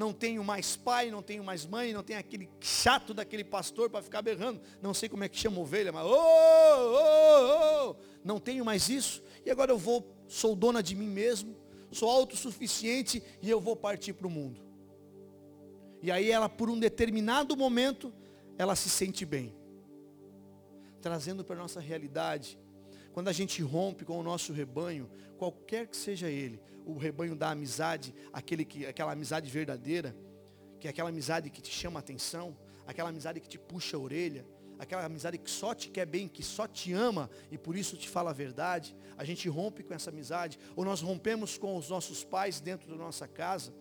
não 0.00 0.14
tenho 0.14 0.42
mais 0.42 0.76
pai, 0.76 1.10
não 1.10 1.20
tenho 1.20 1.44
mais 1.44 1.66
mãe, 1.66 1.92
não 1.92 2.02
tenho 2.02 2.18
aquele 2.18 2.48
chato 2.58 3.12
daquele 3.12 3.44
pastor 3.44 3.90
para 3.90 4.00
ficar 4.00 4.22
berrando. 4.22 4.58
Não 4.80 4.94
sei 4.94 5.10
como 5.10 5.24
é 5.24 5.28
que 5.28 5.36
chama 5.36 5.60
ovelha, 5.60 5.92
mas 5.92 6.06
oh, 6.06 6.10
oh, 6.10 7.90
oh, 7.90 7.96
não 8.24 8.40
tenho 8.40 8.64
mais 8.64 8.88
isso. 8.88 9.22
E 9.44 9.50
agora 9.50 9.72
eu 9.72 9.76
vou, 9.76 10.10
sou 10.26 10.56
dona 10.56 10.82
de 10.82 10.94
mim 10.94 11.06
mesmo, 11.06 11.54
sou 11.92 12.08
autossuficiente 12.08 13.22
e 13.42 13.50
eu 13.50 13.60
vou 13.60 13.76
partir 13.76 14.14
para 14.14 14.26
o 14.26 14.30
mundo. 14.30 14.62
E 16.02 16.10
aí 16.10 16.30
ela, 16.30 16.48
por 16.48 16.70
um 16.70 16.78
determinado 16.78 17.54
momento, 17.54 18.10
ela 18.56 18.74
se 18.74 18.88
sente 18.88 19.26
bem. 19.26 19.54
Trazendo 21.02 21.44
para 21.44 21.56
a 21.56 21.58
nossa 21.58 21.78
realidade, 21.78 22.58
quando 23.12 23.28
a 23.28 23.32
gente 23.32 23.60
rompe 23.60 24.06
com 24.06 24.18
o 24.18 24.22
nosso 24.22 24.50
rebanho, 24.50 25.10
qualquer 25.36 25.88
que 25.88 25.96
seja 25.96 26.30
ele, 26.30 26.58
o 26.94 26.98
rebanho 26.98 27.34
da 27.34 27.50
amizade, 27.50 28.14
aquele 28.32 28.64
que, 28.64 28.86
aquela 28.86 29.12
amizade 29.12 29.50
verdadeira, 29.50 30.16
que 30.78 30.86
é 30.86 30.90
aquela 30.90 31.08
amizade 31.08 31.50
que 31.50 31.60
te 31.60 31.70
chama 31.70 31.98
a 31.98 32.00
atenção, 32.00 32.56
aquela 32.86 33.08
amizade 33.08 33.40
que 33.40 33.48
te 33.48 33.58
puxa 33.58 33.96
a 33.96 34.00
orelha, 34.00 34.46
aquela 34.78 35.04
amizade 35.04 35.38
que 35.38 35.50
só 35.50 35.74
te 35.74 35.90
quer 35.90 36.06
bem, 36.06 36.26
que 36.26 36.42
só 36.42 36.66
te 36.66 36.92
ama 36.92 37.30
e 37.50 37.58
por 37.58 37.76
isso 37.76 37.96
te 37.96 38.08
fala 38.08 38.30
a 38.30 38.32
verdade, 38.32 38.96
a 39.16 39.24
gente 39.24 39.48
rompe 39.48 39.82
com 39.82 39.92
essa 39.92 40.10
amizade, 40.10 40.58
ou 40.74 40.84
nós 40.84 41.00
rompemos 41.00 41.58
com 41.58 41.76
os 41.76 41.88
nossos 41.88 42.24
pais 42.24 42.60
dentro 42.60 42.88
da 42.88 42.96
nossa 42.96 43.28
casa, 43.28 43.74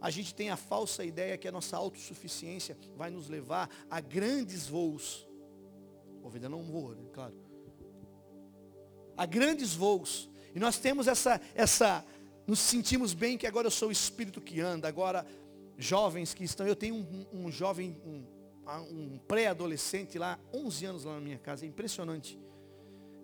a 0.00 0.10
gente 0.10 0.34
tem 0.34 0.50
a 0.50 0.56
falsa 0.56 1.04
ideia 1.04 1.36
que 1.36 1.46
a 1.46 1.52
nossa 1.52 1.76
autossuficiência 1.76 2.76
vai 2.96 3.10
nos 3.10 3.28
levar 3.28 3.68
a 3.90 4.00
grandes 4.00 4.66
voos. 4.66 5.28
Ovelha 6.22 6.48
não 6.48 6.62
voa, 6.62 6.94
né? 6.94 7.04
claro 7.12 7.50
a 9.20 9.26
grandes 9.26 9.74
voos. 9.74 10.30
E 10.54 10.58
nós 10.58 10.78
temos 10.78 11.06
essa, 11.06 11.40
essa, 11.54 12.04
nos 12.46 12.58
sentimos 12.58 13.14
bem 13.14 13.38
que 13.38 13.46
agora 13.46 13.66
eu 13.66 13.70
sou 13.70 13.88
o 13.88 13.92
espírito 13.92 14.40
que 14.40 14.60
anda, 14.60 14.88
agora 14.88 15.26
jovens 15.78 16.34
que 16.34 16.44
estão, 16.44 16.66
eu 16.66 16.76
tenho 16.76 16.94
um, 16.94 17.26
um 17.32 17.50
jovem, 17.50 17.96
um, 18.04 18.24
um 18.90 19.18
pré-adolescente 19.26 20.18
lá, 20.18 20.38
11 20.52 20.86
anos 20.86 21.04
lá 21.04 21.14
na 21.14 21.20
minha 21.20 21.38
casa, 21.38 21.64
é 21.64 21.68
impressionante. 21.68 22.38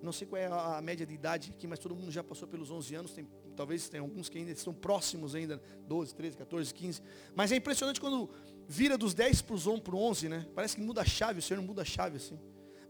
Não 0.03 0.13
sei 0.13 0.27
qual 0.27 0.41
é 0.41 0.47
a, 0.47 0.79
a 0.79 0.81
média 0.81 1.07
de 1.07 1.15
idade 1.15 1.53
aqui, 1.55 1.67
mas 1.67 1.79
todo 1.79 1.95
mundo 1.95 2.11
já 2.11 2.23
passou 2.23 2.47
pelos 2.47 2.71
11 2.71 2.95
anos, 2.95 3.13
tem, 3.13 3.27
talvez 3.57 3.89
tem 3.89 4.01
alguns 4.01 4.29
que 4.29 4.39
ainda 4.39 4.51
estão 4.51 4.73
próximos 4.73 5.35
ainda, 5.35 5.61
12, 5.87 6.15
13, 6.15 6.37
14, 6.37 6.75
15. 6.75 7.03
Mas 7.35 7.53
é 7.53 7.57
impressionante 7.57 8.01
quando 8.01 8.31
vira 8.69 8.97
dos 8.97 9.15
10 9.15 9.43
para 9.43 9.55
os 9.55 9.67
11, 9.67 10.29
né? 10.29 10.47
Parece 10.55 10.77
que 10.77 10.83
muda 10.83 11.03
a 11.03 11.05
chave, 11.05 11.41
o 11.41 11.43
Senhor 11.43 11.63
muda 11.63 11.83
a 11.83 11.85
chave 11.85 12.17
assim. 12.17 12.39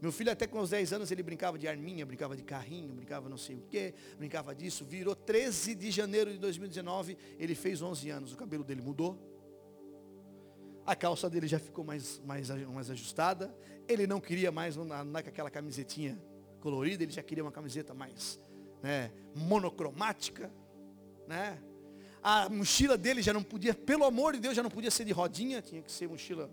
Meu 0.01 0.11
filho 0.11 0.31
até 0.31 0.45
com 0.45 0.59
os 0.59 0.69
10 0.69 0.93
anos 0.93 1.11
ele 1.11 1.23
brincava 1.23 1.57
de 1.57 1.67
arminha, 1.67 2.05
brincava 2.05 2.35
de 2.35 2.43
carrinho, 2.43 2.93
brincava 2.93 3.27
não 3.27 3.37
sei 3.37 3.55
o 3.55 3.61
que, 3.61 3.93
brincava 4.17 4.53
disso. 4.53 4.85
Virou 4.85 5.15
13 5.15 5.73
de 5.73 5.89
janeiro 5.89 6.31
de 6.31 6.37
2019, 6.37 7.17
ele 7.39 7.55
fez 7.55 7.81
11 7.81 8.09
anos. 8.09 8.33
O 8.33 8.37
cabelo 8.37 8.63
dele 8.63 8.81
mudou. 8.81 9.17
A 10.85 10.95
calça 10.95 11.29
dele 11.29 11.47
já 11.47 11.59
ficou 11.59 11.83
mais, 11.83 12.21
mais, 12.25 12.49
mais 12.49 12.89
ajustada. 12.89 13.53
Ele 13.87 14.05
não 14.05 14.21
queria 14.21 14.51
mais 14.51 14.77
andar 14.77 15.03
com 15.03 15.29
aquela 15.29 15.49
camisetinha 15.49 16.17
colorida, 16.59 17.03
ele 17.03 17.11
já 17.11 17.23
queria 17.23 17.43
uma 17.43 17.51
camiseta 17.51 17.93
mais 17.93 18.39
né, 18.81 19.11
monocromática. 19.33 20.51
Né? 21.27 21.57
A 22.21 22.49
mochila 22.49 22.97
dele 22.97 23.21
já 23.21 23.33
não 23.33 23.43
podia, 23.43 23.73
pelo 23.73 24.05
amor 24.05 24.33
de 24.33 24.39
Deus, 24.39 24.55
já 24.55 24.63
não 24.63 24.69
podia 24.69 24.91
ser 24.91 25.05
de 25.05 25.11
rodinha, 25.11 25.61
tinha 25.61 25.81
que 25.81 25.91
ser 25.91 26.07
mochila. 26.07 26.49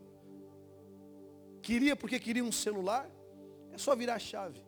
Queria 1.63 1.97
porque 1.97 2.19
queria 2.19 2.45
um 2.45 2.53
celular. 2.53 3.11
É 3.75 3.79
só 3.79 3.97
virar 3.97 4.15
a 4.15 4.19
chave. 4.21 4.63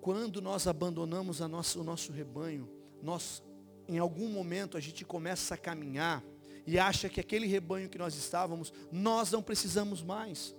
Quando 0.00 0.40
nós 0.40 0.66
abandonamos 0.66 1.40
nossa, 1.40 1.78
o 1.78 1.84
nosso 1.84 2.10
rebanho, 2.10 2.66
nós, 3.02 3.42
em 3.86 3.98
algum 3.98 4.30
momento, 4.30 4.78
a 4.78 4.80
gente 4.80 5.04
começa 5.04 5.54
a 5.54 5.58
caminhar 5.58 6.24
e 6.66 6.78
acha 6.78 7.10
que 7.10 7.20
aquele 7.20 7.46
rebanho 7.46 7.90
que 7.90 7.98
nós 7.98 8.14
estávamos, 8.14 8.72
nós 8.90 9.30
não 9.30 9.42
precisamos 9.42 10.02
mais. 10.02 10.54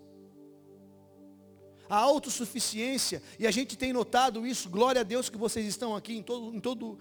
A 1.89 1.97
autossuficiência, 1.97 3.21
e 3.39 3.47
a 3.47 3.51
gente 3.51 3.75
tem 3.75 3.91
notado 3.91 4.45
isso, 4.45 4.69
glória 4.69 5.01
a 5.01 5.03
Deus 5.03 5.27
que 5.27 5.37
vocês 5.37 5.65
estão 5.65 5.95
aqui, 5.95 6.15
em 6.15 6.21
todo, 6.21 6.55
em 6.55 6.59
todo 6.59 6.99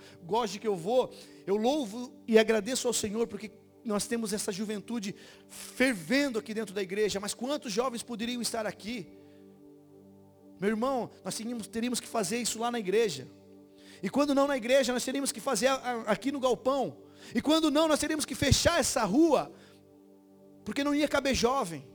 que 0.58 0.66
eu 0.66 0.76
vou, 0.76 1.12
eu 1.46 1.56
louvo 1.56 2.10
e 2.26 2.38
agradeço 2.38 2.88
ao 2.88 2.94
Senhor, 2.94 3.26
porque 3.26 3.50
nós 3.84 4.06
temos 4.06 4.32
essa 4.32 4.52
juventude 4.52 5.14
fervendo 5.49 6.38
aqui 6.38 6.52
dentro 6.52 6.75
da 6.75 6.82
igreja, 6.82 7.18
mas 7.20 7.34
quantos 7.34 7.72
jovens 7.72 8.02
poderiam 8.02 8.42
estar 8.42 8.66
aqui? 8.66 9.06
Meu 10.60 10.70
irmão, 10.70 11.10
nós 11.25 11.34
teríamos, 11.37 11.66
teríamos 11.66 12.00
que 12.00 12.06
fazer 12.06 12.38
isso 12.38 12.58
lá 12.58 12.70
na 12.70 12.78
igreja. 12.78 13.26
E 14.02 14.10
quando 14.10 14.34
não 14.34 14.46
na 14.46 14.56
igreja, 14.56 14.92
nós 14.92 15.04
teríamos 15.04 15.32
que 15.32 15.40
fazer 15.40 15.68
aqui 16.06 16.30
no 16.30 16.40
galpão. 16.40 16.96
E 17.34 17.40
quando 17.40 17.70
não, 17.70 17.88
nós 17.88 17.99
teríamos 17.99 18.25
que 18.25 18.34
fechar 18.34 18.78
essa 18.78 19.04
rua, 19.04 19.52
porque 20.64 20.84
não 20.84 20.94
ia 20.94 21.08
caber 21.08 21.34
jovem. 21.34 21.87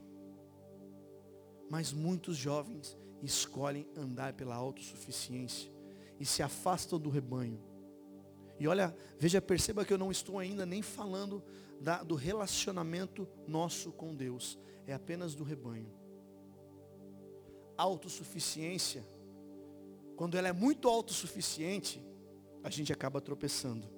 Mas 1.68 1.92
muitos 1.92 2.36
jovens 2.36 2.96
escolhem 3.22 3.88
andar 3.96 4.32
pela 4.32 4.54
autossuficiência 4.54 5.70
e 6.18 6.24
se 6.24 6.42
afastam 6.42 6.98
do 6.98 7.10
rebanho. 7.10 7.60
E 8.58 8.66
olha, 8.66 8.96
veja, 9.18 9.40
perceba 9.40 9.84
que 9.84 9.92
eu 9.92 9.98
não 9.98 10.10
estou 10.10 10.38
ainda 10.38 10.64
nem 10.64 10.80
falando 10.82 11.42
da, 11.80 12.02
do 12.02 12.14
relacionamento 12.14 13.28
nosso 13.46 13.92
com 13.92 14.14
Deus, 14.14 14.58
é 14.86 14.92
apenas 14.92 15.34
do 15.34 15.44
rebanho. 15.44 15.92
Autossuficiência, 17.76 19.04
quando 20.16 20.36
ela 20.36 20.48
é 20.48 20.52
muito 20.52 20.88
autossuficiente, 20.88 22.02
a 22.62 22.70
gente 22.70 22.92
acaba 22.92 23.20
tropeçando. 23.20 23.88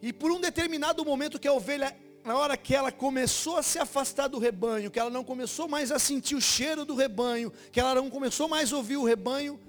E 0.00 0.12
por 0.12 0.30
um 0.30 0.40
determinado 0.40 1.04
momento 1.04 1.38
que 1.38 1.48
a 1.48 1.52
ovelha, 1.52 1.94
na 2.24 2.36
hora 2.36 2.56
que 2.56 2.74
ela 2.74 2.90
começou 2.90 3.56
a 3.56 3.62
se 3.62 3.78
afastar 3.78 4.28
do 4.28 4.38
rebanho, 4.38 4.90
que 4.90 4.98
ela 4.98 5.10
não 5.10 5.24
começou 5.24 5.68
mais 5.68 5.92
a 5.92 5.98
sentir 5.98 6.34
o 6.34 6.40
cheiro 6.40 6.84
do 6.84 6.94
rebanho, 6.94 7.52
que 7.70 7.80
ela 7.80 7.94
não 7.94 8.08
começou 8.08 8.48
mais 8.48 8.72
a 8.72 8.76
ouvir 8.76 8.96
o 8.96 9.04
rebanho, 9.04 9.60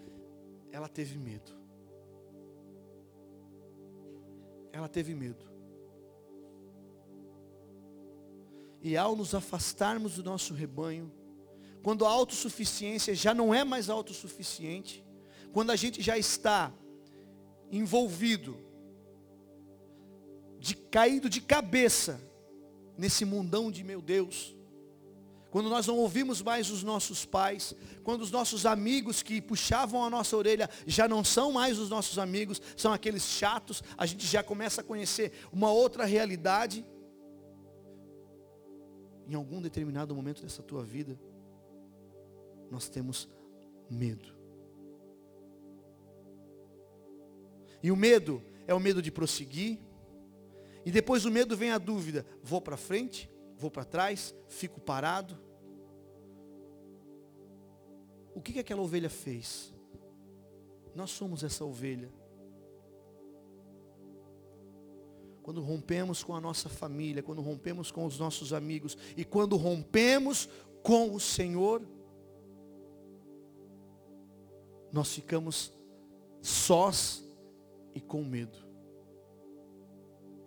ela 0.71 0.87
teve 0.87 1.17
medo. 1.17 1.51
Ela 4.71 4.87
teve 4.87 5.13
medo. 5.13 5.51
E 8.81 8.97
ao 8.97 9.15
nos 9.15 9.35
afastarmos 9.35 10.15
do 10.15 10.23
nosso 10.23 10.53
rebanho, 10.53 11.11
quando 11.83 12.05
a 12.05 12.09
autossuficiência 12.09 13.13
já 13.15 13.33
não 13.33 13.53
é 13.53 13.63
mais 13.63 13.89
autossuficiente, 13.89 15.03
quando 15.51 15.71
a 15.71 15.75
gente 15.75 16.01
já 16.01 16.17
está 16.17 16.71
envolvido 17.71 18.57
de 20.59 20.75
caído 20.75 21.29
de 21.29 21.41
cabeça 21.41 22.21
nesse 22.97 23.25
mundão 23.25 23.71
de 23.71 23.83
meu 23.83 24.01
Deus. 24.01 24.55
Quando 25.49 25.69
nós 25.69 25.87
não 25.87 25.97
ouvimos 25.97 26.41
mais 26.41 26.69
os 26.69 26.83
nossos 26.83 27.25
pais, 27.25 27.75
quando 28.03 28.21
os 28.21 28.31
nossos 28.31 28.65
amigos 28.65 29.21
que 29.21 29.41
puxavam 29.41 30.05
a 30.05 30.09
nossa 30.09 30.37
orelha 30.37 30.69
já 30.85 31.07
não 31.07 31.23
são 31.23 31.51
mais 31.51 31.77
os 31.77 31.89
nossos 31.89 32.17
amigos, 32.19 32.61
são 32.77 32.93
aqueles 32.93 33.23
chatos, 33.23 33.83
a 33.97 34.05
gente 34.05 34.25
já 34.25 34.43
começa 34.43 34.81
a 34.81 34.83
conhecer 34.83 35.33
uma 35.51 35.69
outra 35.71 36.05
realidade. 36.05 36.85
Em 39.31 39.33
algum 39.33 39.61
determinado 39.61 40.13
momento 40.13 40.41
dessa 40.41 40.61
tua 40.61 40.83
vida, 40.83 41.17
nós 42.69 42.89
temos 42.89 43.29
medo. 43.89 44.35
E 47.81 47.89
o 47.89 47.95
medo 47.95 48.43
é 48.67 48.73
o 48.73 48.79
medo 48.79 49.01
de 49.01 49.09
prosseguir, 49.09 49.79
e 50.85 50.91
depois 50.91 51.23
do 51.23 51.31
medo 51.31 51.55
vem 51.55 51.71
a 51.71 51.77
dúvida: 51.77 52.25
vou 52.43 52.59
para 52.59 52.75
frente? 52.75 53.31
Vou 53.55 53.71
para 53.71 53.85
trás? 53.85 54.35
Fico 54.49 54.81
parado? 54.81 55.39
O 58.35 58.41
que, 58.41 58.51
que 58.51 58.59
aquela 58.59 58.81
ovelha 58.81 59.09
fez? 59.09 59.73
Nós 60.93 61.09
somos 61.09 61.41
essa 61.41 61.63
ovelha. 61.63 62.11
Quando 65.43 65.61
rompemos 65.61 66.23
com 66.23 66.35
a 66.35 66.41
nossa 66.41 66.69
família, 66.69 67.23
quando 67.23 67.41
rompemos 67.41 67.91
com 67.91 68.05
os 68.05 68.19
nossos 68.19 68.53
amigos 68.53 68.97
e 69.17 69.25
quando 69.25 69.57
rompemos 69.57 70.47
com 70.83 71.13
o 71.13 71.19
Senhor, 71.19 71.81
nós 74.91 75.13
ficamos 75.13 75.73
sós 76.41 77.23
e 77.93 78.01
com 78.01 78.23
medo. 78.23 78.57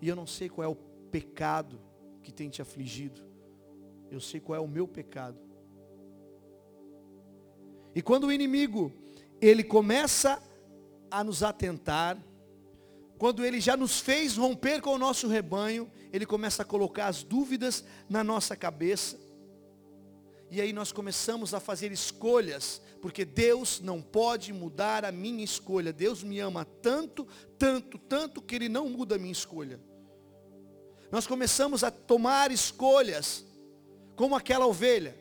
E 0.00 0.09
eu 0.09 0.16
não 0.16 0.26
sei 0.26 0.48
qual 0.48 0.64
é 0.64 0.68
o 0.68 0.76
pecado 1.11 1.80
que 2.22 2.33
tem 2.33 2.48
te 2.48 2.61
afligido. 2.61 3.22
Eu 4.11 4.20
sei 4.20 4.40
qual 4.40 4.57
é 4.57 4.61
o 4.61 4.68
meu 4.68 4.87
pecado. 4.87 5.38
E 7.94 8.02
quando 8.02 8.24
o 8.24 8.33
inimigo, 8.33 8.92
ele 9.40 9.62
começa 9.62 10.42
a 11.11 11.22
nos 11.22 11.42
atentar, 11.42 12.18
quando 13.25 13.43
ele 13.43 13.59
já 13.59 13.75
nos 13.75 14.01
fez 14.01 14.37
romper 14.37 14.83
com 14.83 14.91
o 14.91 14.99
nosso 14.99 15.27
rebanho, 15.27 15.91
ele 16.13 16.27
começa 16.27 16.61
a 16.61 16.65
colocar 16.67 17.07
as 17.07 17.23
dúvidas 17.23 17.83
na 18.07 18.23
nossa 18.23 18.55
cabeça. 18.55 19.19
E 20.51 20.61
aí 20.61 20.75
nós 20.75 20.93
começamos 20.93 21.55
a 21.55 21.59
fazer 21.59 21.91
escolhas, 21.91 22.83
porque 23.01 23.25
Deus 23.25 23.81
não 23.81 24.03
pode 24.03 24.53
mudar 24.53 25.07
a 25.07 25.11
minha 25.11 25.43
escolha. 25.43 25.91
Deus 25.91 26.23
me 26.23 26.39
ama 26.39 26.67
tanto, 26.67 27.27
tanto, 27.59 27.97
tanto 27.97 28.43
que 28.43 28.57
Ele 28.57 28.69
não 28.69 28.91
muda 28.91 29.15
a 29.15 29.19
minha 29.19 29.33
escolha 29.33 29.81
nós 31.11 31.27
começamos 31.29 31.83
a 31.85 31.93
tomar 31.93 32.51
escolhas, 32.51 33.47
como 34.17 34.35
aquela 34.35 34.67
ovelha. 34.67 35.17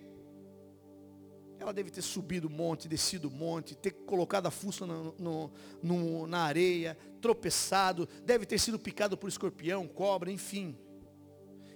Ela 1.64 1.72
deve 1.72 1.90
ter 1.90 2.02
subido 2.02 2.50
o 2.50 2.52
monte, 2.52 2.90
descido 2.90 3.30
o 3.30 3.32
monte, 3.32 3.74
ter 3.74 3.92
colocado 3.92 4.48
a 4.48 4.52
fuça 4.52 4.86
no, 4.86 5.16
no, 5.18 5.52
no, 5.82 6.28
na 6.28 6.40
areia, 6.40 6.98
tropeçado, 7.22 8.06
deve 8.26 8.46
ter 8.46 8.60
sido 8.60 8.78
picado 8.78 9.18
por 9.18 9.30
escorpião, 9.30 9.88
cobra, 9.88 10.30
enfim. 10.30 10.78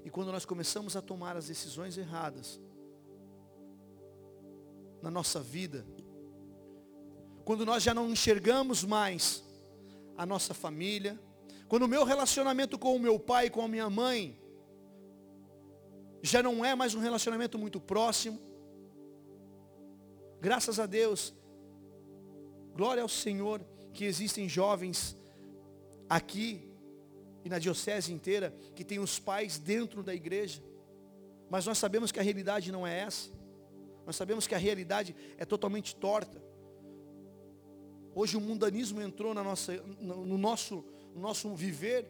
E 0.03 0.09
quando 0.09 0.29
nós 0.29 0.43
começamos 0.43 0.97
a 0.97 1.01
tomar 1.01 1.37
as 1.37 1.47
decisões 1.47 1.97
erradas 1.97 2.59
na 5.01 5.09
nossa 5.09 5.39
vida, 5.39 5.87
quando 7.45 7.65
nós 7.65 7.81
já 7.81 7.93
não 7.93 8.09
enxergamos 8.09 8.83
mais 8.83 9.41
a 10.17 10.25
nossa 10.25 10.53
família, 10.53 11.17
quando 11.69 11.83
o 11.83 11.87
meu 11.87 12.03
relacionamento 12.03 12.77
com 12.77 12.93
o 12.93 12.99
meu 12.99 13.17
pai 13.17 13.45
e 13.45 13.49
com 13.49 13.61
a 13.61 13.69
minha 13.69 13.89
mãe 13.89 14.37
já 16.21 16.43
não 16.43 16.65
é 16.65 16.75
mais 16.75 16.93
um 16.93 16.99
relacionamento 16.99 17.57
muito 17.57 17.79
próximo. 17.79 18.46
Graças 20.39 20.79
a 20.79 20.85
Deus, 20.85 21.33
glória 22.75 23.01
ao 23.01 23.09
Senhor, 23.09 23.65
que 23.93 24.05
existem 24.05 24.47
jovens 24.47 25.17
aqui 26.09 26.69
e 27.43 27.49
na 27.49 27.59
diocese 27.59 28.13
inteira 28.13 28.55
que 28.75 28.83
tem 28.83 28.99
os 28.99 29.19
pais 29.19 29.57
dentro 29.57 30.03
da 30.03 30.13
igreja. 30.13 30.61
Mas 31.49 31.65
nós 31.65 31.77
sabemos 31.77 32.11
que 32.11 32.19
a 32.19 32.23
realidade 32.23 32.71
não 32.71 32.85
é 32.85 32.99
essa. 32.99 33.29
Nós 34.05 34.15
sabemos 34.15 34.47
que 34.47 34.55
a 34.55 34.57
realidade 34.57 35.15
é 35.37 35.45
totalmente 35.45 35.95
torta. 35.95 36.41
Hoje 38.13 38.35
o 38.37 38.41
mundanismo 38.41 39.01
entrou 39.01 39.33
na 39.33 39.43
nossa, 39.43 39.73
no 39.99 40.37
nosso 40.37 40.83
no 41.17 41.23
nosso 41.23 41.53
viver 41.55 42.07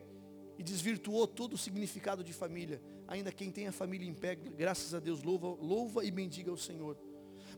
e 0.57 0.63
desvirtuou 0.63 1.25
todo 1.25 1.53
o 1.53 1.57
significado 1.57 2.23
de 2.23 2.33
família. 2.33 2.81
Ainda 3.07 3.31
quem 3.31 3.49
tem 3.49 3.67
a 3.67 3.71
família 3.71 4.07
em 4.07 4.13
pé, 4.13 4.35
graças 4.35 4.93
a 4.93 4.99
Deus, 4.99 5.23
louva, 5.23 5.47
louva 5.47 6.03
e 6.03 6.11
bendiga 6.11 6.51
o 6.51 6.57
Senhor. 6.57 6.97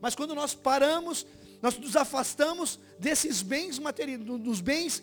Mas 0.00 0.14
quando 0.14 0.34
nós 0.34 0.54
paramos, 0.54 1.26
nós 1.62 1.78
nos 1.78 1.96
afastamos 1.96 2.78
desses 2.98 3.42
bens 3.42 3.78
materiais, 3.78 4.20
dos 4.24 4.60
bens 4.60 5.02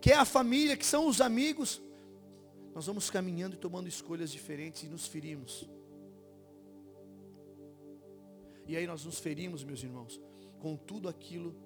que 0.00 0.12
é 0.12 0.16
a 0.16 0.24
família, 0.24 0.76
que 0.76 0.86
são 0.86 1.06
os 1.06 1.20
amigos, 1.20 1.82
nós 2.74 2.86
vamos 2.86 3.10
caminhando 3.10 3.56
e 3.56 3.58
tomando 3.58 3.88
escolhas 3.88 4.30
diferentes 4.30 4.84
e 4.84 4.88
nos 4.88 5.06
ferimos. 5.06 5.68
E 8.66 8.76
aí 8.76 8.86
nós 8.86 9.04
nos 9.04 9.18
ferimos, 9.18 9.64
meus 9.64 9.82
irmãos, 9.82 10.20
com 10.60 10.76
tudo 10.76 11.08
aquilo 11.08 11.56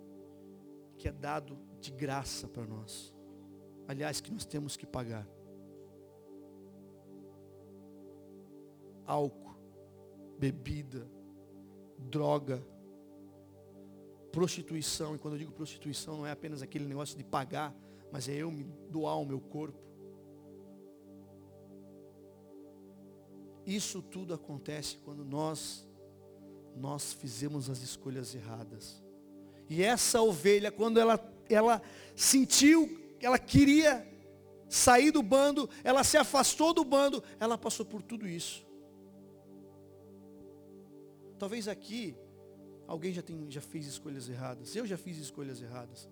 que 0.96 1.08
é 1.08 1.12
dado 1.12 1.58
de 1.80 1.90
graça 1.90 2.46
para 2.48 2.64
nós 2.64 3.12
aliás, 3.86 4.20
que 4.20 4.32
nós 4.32 4.44
temos 4.44 4.76
que 4.76 4.86
pagar. 4.86 5.26
Álcool, 9.06 9.56
bebida, 10.38 11.06
droga, 11.98 12.64
prostituição, 14.32 15.14
e 15.14 15.18
quando 15.18 15.34
eu 15.34 15.38
digo 15.38 15.52
prostituição 15.52 16.16
não 16.16 16.26
é 16.26 16.30
apenas 16.32 16.62
aquele 16.62 16.86
negócio 16.86 17.16
de 17.16 17.22
pagar, 17.22 17.74
mas 18.10 18.28
é 18.28 18.34
eu 18.34 18.50
me 18.50 18.64
doar 18.90 19.20
o 19.20 19.26
meu 19.26 19.40
corpo. 19.40 19.78
Isso 23.64 24.02
tudo 24.02 24.34
acontece 24.34 24.96
quando 25.04 25.24
nós 25.24 25.86
nós 26.74 27.12
fizemos 27.12 27.68
as 27.68 27.82
escolhas 27.82 28.34
erradas. 28.34 29.02
E 29.68 29.82
essa 29.82 30.22
ovelha, 30.22 30.72
quando 30.72 30.98
ela 30.98 31.20
ela 31.48 31.82
sentiu 32.16 32.98
ela 33.20 33.38
queria 33.38 34.04
sair 34.68 35.10
do 35.10 35.22
bando, 35.22 35.68
ela 35.84 36.02
se 36.02 36.16
afastou 36.16 36.72
do 36.72 36.82
bando, 36.82 37.22
ela 37.38 37.58
passou 37.58 37.84
por 37.84 38.02
tudo 38.02 38.26
isso. 38.26 38.66
Talvez 41.38 41.68
aqui 41.68 42.16
alguém 42.86 43.12
já, 43.12 43.22
tem, 43.22 43.50
já 43.50 43.60
fez 43.60 43.86
escolhas 43.86 44.28
erradas. 44.28 44.74
Eu 44.74 44.86
já 44.86 44.96
fiz 44.96 45.18
escolhas 45.18 45.60
erradas. 45.60 46.08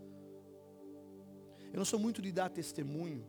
Eu 1.73 1.79
não 1.79 1.85
sou 1.85 1.99
muito 1.99 2.21
de 2.21 2.33
dar 2.33 2.49
testemunho. 2.49 3.25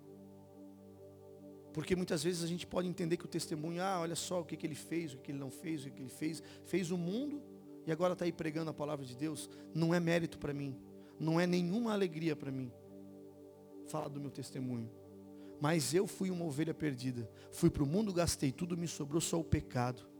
Porque 1.73 1.95
muitas 1.95 2.23
vezes 2.23 2.43
a 2.43 2.47
gente 2.47 2.67
pode 2.67 2.87
entender 2.87 3.17
que 3.17 3.25
o 3.25 3.29
testemunho, 3.29 3.81
ah, 3.81 3.99
olha 4.01 4.15
só 4.15 4.41
o 4.41 4.45
que, 4.45 4.57
que 4.57 4.67
ele 4.67 4.75
fez, 4.75 5.13
o 5.13 5.19
que 5.19 5.31
ele 5.31 5.39
não 5.39 5.49
fez, 5.49 5.85
o 5.85 5.91
que 5.91 6.01
ele 6.01 6.09
fez. 6.09 6.43
Fez 6.65 6.91
o 6.91 6.97
mundo 6.97 7.41
e 7.85 7.91
agora 7.91 8.13
está 8.13 8.25
aí 8.25 8.31
pregando 8.31 8.69
a 8.69 8.73
palavra 8.73 9.05
de 9.05 9.15
Deus. 9.15 9.49
Não 9.73 9.93
é 9.93 9.99
mérito 9.99 10.37
para 10.37 10.53
mim. 10.53 10.77
Não 11.19 11.39
é 11.39 11.47
nenhuma 11.47 11.93
alegria 11.93 12.35
para 12.35 12.51
mim. 12.51 12.71
Fala 13.87 14.09
do 14.09 14.19
meu 14.19 14.31
testemunho. 14.31 14.89
Mas 15.61 15.93
eu 15.93 16.07
fui 16.07 16.31
uma 16.31 16.43
ovelha 16.43 16.73
perdida. 16.73 17.29
Fui 17.51 17.69
para 17.69 17.83
o 17.83 17.85
mundo, 17.85 18.11
gastei 18.11 18.51
tudo, 18.51 18.75
me 18.75 18.87
sobrou 18.87 19.21
só 19.21 19.39
o 19.39 19.43
pecado. 19.43 20.10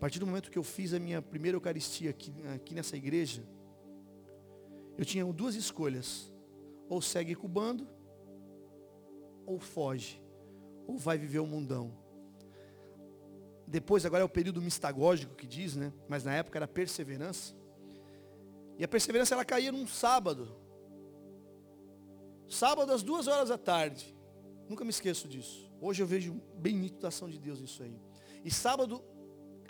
A 0.00 0.06
partir 0.08 0.18
do 0.18 0.26
momento 0.26 0.50
que 0.50 0.56
eu 0.56 0.62
fiz 0.62 0.94
a 0.94 0.98
minha 0.98 1.20
primeira 1.20 1.56
Eucaristia 1.56 2.08
aqui, 2.08 2.32
aqui 2.54 2.74
nessa 2.74 2.96
igreja, 2.96 3.44
eu 4.96 5.04
tinha 5.04 5.22
duas 5.26 5.54
escolhas. 5.54 6.32
Ou 6.88 7.02
segue 7.02 7.34
com 7.34 7.46
o 7.46 7.50
bando, 7.50 7.86
ou 9.44 9.60
foge, 9.60 10.18
ou 10.86 10.96
vai 10.96 11.18
viver 11.18 11.40
o 11.40 11.46
mundão. 11.46 11.92
Depois, 13.66 14.06
agora 14.06 14.22
é 14.22 14.24
o 14.24 14.28
período 14.28 14.62
mistagógico 14.62 15.34
que 15.34 15.46
diz, 15.46 15.76
né? 15.76 15.92
Mas 16.08 16.24
na 16.24 16.32
época 16.32 16.58
era 16.58 16.66
perseverança. 16.66 17.54
E 18.78 18.84
a 18.84 18.88
perseverança 18.88 19.34
ela 19.34 19.44
caía 19.44 19.70
num 19.70 19.86
sábado. 19.86 20.56
Sábado 22.48 22.90
às 22.90 23.02
duas 23.02 23.28
horas 23.28 23.50
da 23.50 23.58
tarde. 23.58 24.16
Nunca 24.66 24.82
me 24.82 24.88
esqueço 24.88 25.28
disso. 25.28 25.70
Hoje 25.78 26.02
eu 26.02 26.06
vejo 26.06 26.40
bem 26.56 26.74
nítido 26.74 27.04
a 27.04 27.10
ação 27.10 27.28
de 27.28 27.38
Deus 27.38 27.60
nisso 27.60 27.82
aí. 27.82 28.00
E 28.42 28.50
sábado, 28.50 29.04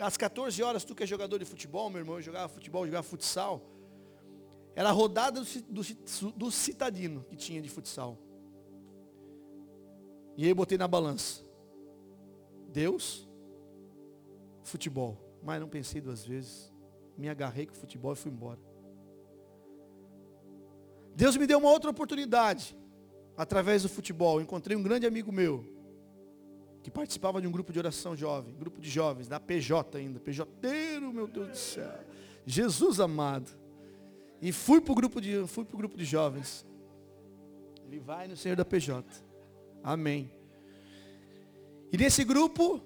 às 0.01 0.17
14 0.17 0.61
horas, 0.63 0.83
tu 0.83 0.95
que 0.95 1.03
é 1.03 1.05
jogador 1.05 1.37
de 1.37 1.45
futebol, 1.45 1.89
meu 1.89 1.99
irmão, 1.99 2.15
eu 2.15 2.21
jogava 2.21 2.49
futebol, 2.49 2.85
jogava 2.85 3.03
futsal. 3.03 3.61
Era 4.75 4.89
a 4.89 4.91
rodada 4.91 5.41
do, 5.41 5.61
do, 5.69 6.31
do 6.31 6.51
citadino 6.51 7.23
que 7.29 7.35
tinha 7.35 7.61
de 7.61 7.69
futsal. 7.69 8.17
E 10.35 10.43
aí 10.43 10.49
eu 10.49 10.55
botei 10.55 10.77
na 10.77 10.87
balança. 10.87 11.43
Deus, 12.69 13.29
futebol. 14.63 15.17
Mas 15.43 15.59
não 15.59 15.67
pensei 15.67 16.01
duas 16.01 16.25
vezes. 16.25 16.71
Me 17.17 17.29
agarrei 17.29 17.65
com 17.65 17.73
o 17.73 17.77
futebol 17.77 18.13
e 18.13 18.15
fui 18.15 18.31
embora. 18.31 18.59
Deus 21.15 21.35
me 21.35 21.45
deu 21.45 21.59
uma 21.59 21.69
outra 21.69 21.91
oportunidade 21.91 22.77
através 23.35 23.83
do 23.83 23.89
futebol. 23.89 24.41
Encontrei 24.41 24.75
um 24.75 24.81
grande 24.81 25.05
amigo 25.05 25.31
meu, 25.31 25.65
que 26.81 26.89
participava 26.89 27.41
de 27.41 27.47
um 27.47 27.51
grupo 27.51 27.71
de 27.71 27.79
oração 27.79 28.15
jovem, 28.15 28.53
grupo 28.55 28.81
de 28.81 28.89
jovens, 28.89 29.27
da 29.27 29.39
PJ 29.39 29.97
ainda, 29.97 30.19
PJeiro, 30.19 31.13
meu 31.13 31.27
Deus 31.27 31.49
do 31.49 31.55
céu. 31.57 31.93
Jesus 32.45 32.99
amado. 32.99 33.51
E 34.41 34.51
fui 34.51 34.81
para 34.81 34.91
o 34.91 34.95
grupo 34.95 35.21
de, 35.21 35.45
fui 35.47 35.63
pro 35.63 35.77
grupo 35.77 35.95
de 35.95 36.05
jovens. 36.05 36.65
Ele 37.85 37.99
vai 37.99 38.27
no 38.27 38.35
Senhor 38.35 38.55
da 38.55 38.65
PJ. 38.65 39.05
Amém. 39.83 40.31
E 41.91 41.97
nesse 41.97 42.23
grupo 42.23 42.81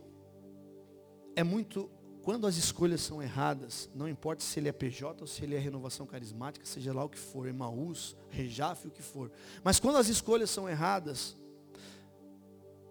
é 1.36 1.44
muito 1.44 1.90
quando 2.26 2.48
as 2.48 2.58
escolhas 2.58 3.02
são 3.02 3.22
erradas, 3.22 3.88
não 3.94 4.10
importa 4.10 4.44
se 4.44 4.60
ele 4.60 4.68
é 4.68 4.72
PJ 4.72 5.22
ou 5.22 5.28
se 5.28 5.44
ele 5.44 5.56
é 5.56 5.60
renovação 5.60 6.08
carismática, 6.08 6.66
seja 6.66 6.92
lá 6.92 7.04
o 7.04 7.10
que 7.10 7.20
for, 7.20 7.48
Emaús, 7.48 8.18
Rejaf, 8.32 8.88
o 8.88 8.90
que 8.90 9.04
for. 9.04 9.32
Mas 9.64 9.80
quando 9.80 9.98
as 9.98 10.10
escolhas 10.10 10.50
são 10.50 10.68
erradas, 10.68 11.38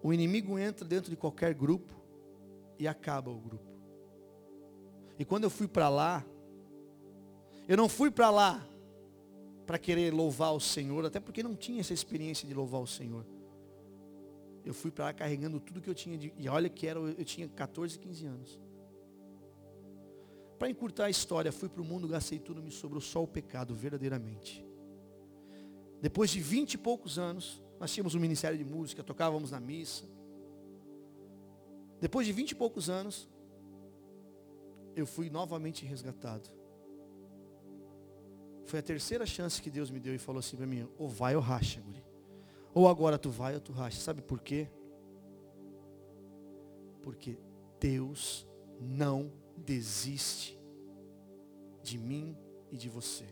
o 0.05 0.13
inimigo 0.13 0.59
entra 0.59 0.85
dentro 0.85 1.09
de 1.09 1.17
qualquer 1.17 1.51
grupo 1.55 1.91
e 2.77 2.87
acaba 2.87 3.31
o 3.31 3.39
grupo. 3.39 3.65
E 5.17 5.25
quando 5.25 5.45
eu 5.45 5.49
fui 5.49 5.67
para 5.67 5.89
lá, 5.89 6.23
eu 7.67 7.75
não 7.75 7.89
fui 7.89 8.11
para 8.11 8.29
lá 8.29 8.63
para 9.65 9.79
querer 9.79 10.13
louvar 10.13 10.53
o 10.53 10.59
Senhor, 10.59 11.03
até 11.07 11.19
porque 11.19 11.41
não 11.41 11.55
tinha 11.55 11.81
essa 11.81 11.91
experiência 11.91 12.47
de 12.47 12.53
louvar 12.53 12.81
o 12.81 12.85
Senhor. 12.85 13.25
Eu 14.63 14.75
fui 14.75 14.91
para 14.91 15.05
lá 15.05 15.13
carregando 15.13 15.59
tudo 15.59 15.81
que 15.81 15.89
eu 15.89 15.95
tinha 15.95 16.15
de, 16.19 16.31
e 16.37 16.47
olha 16.47 16.69
que 16.69 16.85
era 16.85 16.99
eu 16.99 17.25
tinha 17.25 17.47
14, 17.47 17.97
15 17.97 18.25
anos. 18.27 18.59
Para 20.59 20.69
encurtar 20.69 21.05
a 21.05 21.09
história, 21.09 21.51
fui 21.51 21.67
para 21.67 21.81
o 21.81 21.83
mundo, 21.83 22.07
gastei 22.07 22.37
tudo, 22.37 22.61
me 22.61 22.69
sobrou 22.69 23.01
só 23.01 23.23
o 23.23 23.27
pecado, 23.27 23.73
verdadeiramente. 23.73 24.63
Depois 25.99 26.29
de 26.29 26.39
vinte 26.39 26.75
e 26.75 26.77
poucos 26.77 27.17
anos, 27.17 27.64
nós 27.85 27.93
tínhamos 27.93 28.15
um 28.15 28.19
ministério 28.19 28.57
de 28.57 28.65
música, 28.65 29.03
tocávamos 29.03 29.51
na 29.51 29.59
missa. 29.59 30.05
Depois 32.01 32.25
de 32.25 32.33
vinte 32.33 32.49
e 32.49 32.55
poucos 32.55 32.89
anos, 32.89 33.29
eu 34.95 35.05
fui 35.05 35.29
novamente 35.29 35.85
resgatado. 35.85 36.49
Foi 38.65 38.79
a 38.79 38.81
terceira 38.81 39.23
chance 39.23 39.61
que 39.61 39.69
Deus 39.69 39.91
me 39.91 39.99
deu 39.99 40.15
e 40.15 40.17
falou 40.17 40.39
assim 40.39 40.57
para 40.57 40.65
mim, 40.65 40.89
ou 40.97 41.07
vai 41.07 41.35
ou 41.35 41.41
racha, 41.43 41.79
guri. 41.79 42.03
Ou 42.73 42.87
agora 42.87 43.19
tu 43.19 43.29
vai 43.29 43.53
ou 43.53 43.61
tu 43.61 43.71
racha. 43.71 44.01
Sabe 44.01 44.19
por 44.19 44.41
quê? 44.41 44.67
Porque 47.03 47.37
Deus 47.79 48.47
não 48.81 49.31
desiste 49.55 50.59
de 51.83 51.99
mim 51.99 52.35
e 52.71 52.77
de 52.77 52.89
você. 52.89 53.25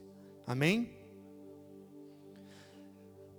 Amém? 0.46 1.03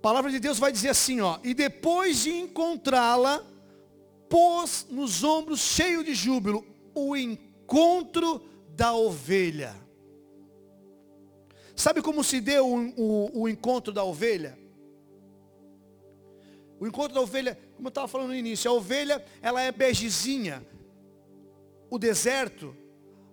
Palavra 0.05 0.29
de 0.29 0.39
Deus 0.39 0.59
vai 0.59 0.71
dizer 0.71 0.89
assim, 0.89 1.19
ó, 1.19 1.39
e 1.43 1.51
depois 1.51 2.21
de 2.21 2.29
encontrá-la, 2.29 3.43
pôs 4.29 4.85
nos 4.87 5.23
ombros 5.23 5.59
cheio 5.61 6.03
de 6.03 6.13
júbilo 6.13 6.63
o 6.93 7.17
encontro 7.17 8.39
da 8.75 8.93
ovelha. 8.93 9.75
Sabe 11.75 12.03
como 12.03 12.23
se 12.23 12.39
deu 12.39 12.67
o, 12.67 12.93
o, 12.95 13.41
o 13.41 13.49
encontro 13.49 13.91
da 13.91 14.03
ovelha? 14.03 14.55
O 16.79 16.85
encontro 16.85 17.15
da 17.15 17.21
ovelha, 17.21 17.57
como 17.75 17.87
eu 17.87 17.89
estava 17.89 18.07
falando 18.07 18.27
no 18.27 18.35
início, 18.35 18.69
a 18.69 18.75
ovelha, 18.75 19.25
ela 19.41 19.59
é 19.59 19.71
begezinha, 19.71 20.63
o 21.89 21.97
deserto, 21.97 22.77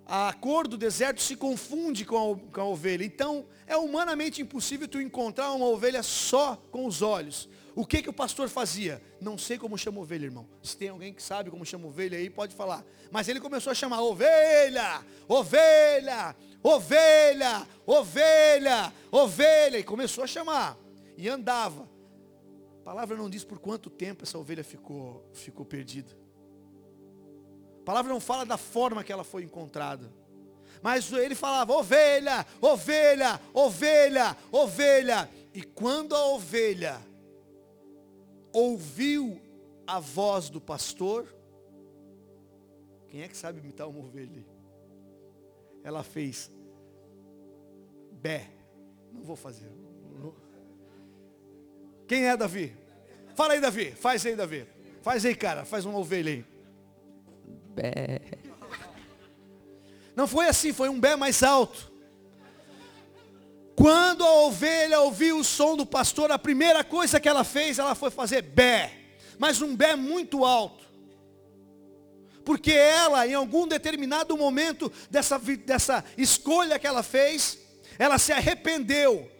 a 0.06 0.32
cor 0.32 0.66
do 0.66 0.76
deserto 0.76 1.22
se 1.22 1.36
confunde 1.36 2.04
com 2.04 2.16
a, 2.16 2.52
com 2.52 2.60
a, 2.60 2.64
ovelha. 2.64 3.04
Então, 3.04 3.46
é 3.66 3.76
humanamente 3.76 4.42
impossível 4.42 4.88
tu 4.88 5.00
encontrar 5.00 5.52
uma 5.52 5.66
ovelha 5.66 6.02
só 6.02 6.56
com 6.70 6.86
os 6.86 7.02
olhos. 7.02 7.48
O 7.74 7.86
que 7.86 8.02
que 8.02 8.10
o 8.10 8.12
pastor 8.12 8.48
fazia? 8.48 9.02
Não 9.20 9.38
sei 9.38 9.56
como 9.56 9.78
chama 9.78 10.00
ovelha, 10.00 10.26
irmão. 10.26 10.46
Se 10.62 10.76
tem 10.76 10.90
alguém 10.90 11.14
que 11.14 11.22
sabe 11.22 11.50
como 11.50 11.64
chama 11.64 11.86
ovelha 11.86 12.18
aí, 12.18 12.28
pode 12.28 12.54
falar. 12.54 12.84
Mas 13.10 13.28
ele 13.28 13.40
começou 13.40 13.70
a 13.70 13.74
chamar 13.74 14.02
ovelha, 14.02 15.02
ovelha, 15.26 16.36
ovelha, 16.62 17.66
ovelha, 17.86 18.92
ovelha. 19.10 19.78
E 19.78 19.84
começou 19.84 20.24
a 20.24 20.26
chamar. 20.26 20.76
E 21.16 21.28
andava. 21.28 21.88
A 22.80 22.84
palavra 22.84 23.16
não 23.16 23.30
diz 23.30 23.44
por 23.44 23.58
quanto 23.58 23.88
tempo 23.88 24.24
essa 24.24 24.36
ovelha 24.36 24.64
ficou, 24.64 25.24
ficou 25.32 25.64
perdida. 25.64 26.14
A 27.82 27.84
palavra 27.84 28.12
não 28.12 28.20
fala 28.20 28.46
da 28.46 28.56
forma 28.56 29.02
que 29.02 29.12
ela 29.12 29.24
foi 29.24 29.42
encontrada. 29.42 30.08
Mas 30.80 31.12
ele 31.12 31.34
falava, 31.34 31.72
ovelha, 31.72 32.46
ovelha, 32.60 33.40
ovelha, 33.52 34.36
ovelha. 34.52 35.28
E 35.52 35.64
quando 35.64 36.14
a 36.14 36.24
ovelha 36.26 37.00
ouviu 38.52 39.40
a 39.84 39.98
voz 39.98 40.48
do 40.48 40.60
pastor, 40.60 41.26
quem 43.08 43.22
é 43.22 43.28
que 43.28 43.36
sabe 43.36 43.58
imitar 43.58 43.88
uma 43.88 43.98
ovelha? 43.98 44.46
Ela 45.82 46.04
fez 46.04 46.52
bé. 48.12 48.48
Não 49.12 49.22
vou 49.22 49.34
fazer. 49.34 49.72
Quem 52.06 52.26
é 52.26 52.36
Davi? 52.36 52.76
Fala 53.34 53.54
aí, 53.54 53.60
Davi. 53.60 53.90
Faz 53.90 54.24
aí, 54.24 54.36
Davi. 54.36 54.68
Faz 55.02 55.26
aí, 55.26 55.34
cara. 55.34 55.64
Faz 55.64 55.84
uma 55.84 55.98
ovelha 55.98 56.30
aí 56.30 56.51
bé. 57.72 58.20
Não 60.14 60.26
foi 60.26 60.46
assim, 60.46 60.72
foi 60.72 60.88
um 60.88 61.00
bé 61.00 61.16
mais 61.16 61.42
alto. 61.42 61.90
Quando 63.74 64.22
a 64.24 64.42
ovelha 64.42 65.00
ouviu 65.00 65.38
o 65.38 65.44
som 65.44 65.76
do 65.76 65.86
pastor, 65.86 66.30
a 66.30 66.38
primeira 66.38 66.84
coisa 66.84 67.18
que 67.18 67.28
ela 67.28 67.42
fez, 67.42 67.78
ela 67.78 67.94
foi 67.94 68.10
fazer 68.10 68.42
bé. 68.42 68.92
Mas 69.38 69.62
um 69.62 69.74
bé 69.74 69.96
muito 69.96 70.44
alto. 70.44 70.84
Porque 72.44 72.72
ela, 72.72 73.26
em 73.26 73.34
algum 73.34 73.66
determinado 73.66 74.36
momento 74.36 74.92
dessa, 75.10 75.38
dessa 75.38 76.04
escolha 76.18 76.78
que 76.78 76.86
ela 76.86 77.02
fez, 77.02 77.58
ela 77.98 78.18
se 78.18 78.32
arrependeu 78.32 79.31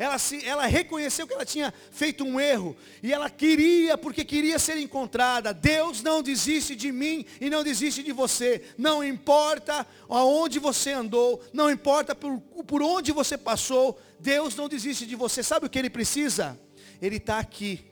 ela, 0.00 0.18
se, 0.18 0.42
ela 0.46 0.64
reconheceu 0.64 1.26
que 1.26 1.34
ela 1.34 1.44
tinha 1.44 1.74
feito 1.90 2.24
um 2.24 2.40
erro. 2.40 2.74
E 3.02 3.12
ela 3.12 3.28
queria, 3.28 3.98
porque 3.98 4.24
queria 4.24 4.58
ser 4.58 4.78
encontrada. 4.78 5.52
Deus 5.52 6.02
não 6.02 6.22
desiste 6.22 6.74
de 6.74 6.90
mim 6.90 7.26
e 7.38 7.50
não 7.50 7.62
desiste 7.62 8.02
de 8.02 8.10
você. 8.10 8.62
Não 8.78 9.04
importa 9.04 9.86
aonde 10.08 10.58
você 10.58 10.92
andou, 10.92 11.44
não 11.52 11.70
importa 11.70 12.14
por, 12.14 12.40
por 12.40 12.82
onde 12.82 13.12
você 13.12 13.36
passou, 13.36 14.00
Deus 14.18 14.56
não 14.56 14.70
desiste 14.70 15.04
de 15.04 15.14
você. 15.14 15.42
Sabe 15.42 15.66
o 15.66 15.68
que 15.68 15.78
Ele 15.78 15.90
precisa? 15.90 16.58
Ele 17.02 17.16
está 17.16 17.38
aqui, 17.38 17.84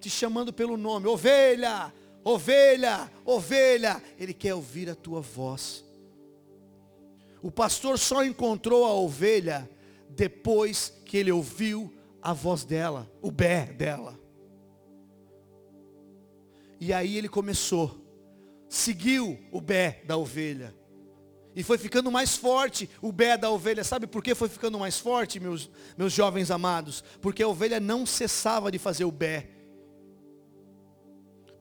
te 0.00 0.10
chamando 0.10 0.52
pelo 0.52 0.76
nome, 0.76 1.06
ovelha, 1.06 1.94
ovelha, 2.24 3.08
ovelha. 3.24 4.02
Ele 4.18 4.34
quer 4.34 4.54
ouvir 4.54 4.90
a 4.90 4.96
tua 4.96 5.20
voz. 5.20 5.84
O 7.40 7.52
pastor 7.52 8.00
só 8.00 8.24
encontrou 8.24 8.84
a 8.84 8.92
ovelha 8.92 9.70
depois 10.08 10.95
que 11.06 11.16
ele 11.16 11.32
ouviu 11.32 11.94
a 12.20 12.32
voz 12.32 12.64
dela, 12.64 13.10
o 13.22 13.30
bé 13.30 13.66
dela. 13.66 14.18
E 16.78 16.92
aí 16.92 17.16
ele 17.16 17.28
começou, 17.28 18.04
seguiu 18.68 19.38
o 19.50 19.60
bé 19.60 20.02
da 20.04 20.16
ovelha. 20.16 20.74
E 21.54 21.62
foi 21.62 21.78
ficando 21.78 22.10
mais 22.10 22.36
forte 22.36 22.90
o 23.00 23.10
bé 23.10 23.38
da 23.38 23.48
ovelha. 23.48 23.82
Sabe 23.82 24.06
por 24.06 24.22
que 24.22 24.34
foi 24.34 24.48
ficando 24.48 24.78
mais 24.78 24.98
forte, 24.98 25.40
meus, 25.40 25.70
meus 25.96 26.12
jovens 26.12 26.50
amados? 26.50 27.02
Porque 27.22 27.42
a 27.42 27.48
ovelha 27.48 27.80
não 27.80 28.04
cessava 28.04 28.70
de 28.70 28.78
fazer 28.78 29.06
o 29.06 29.10
bé. 29.10 29.48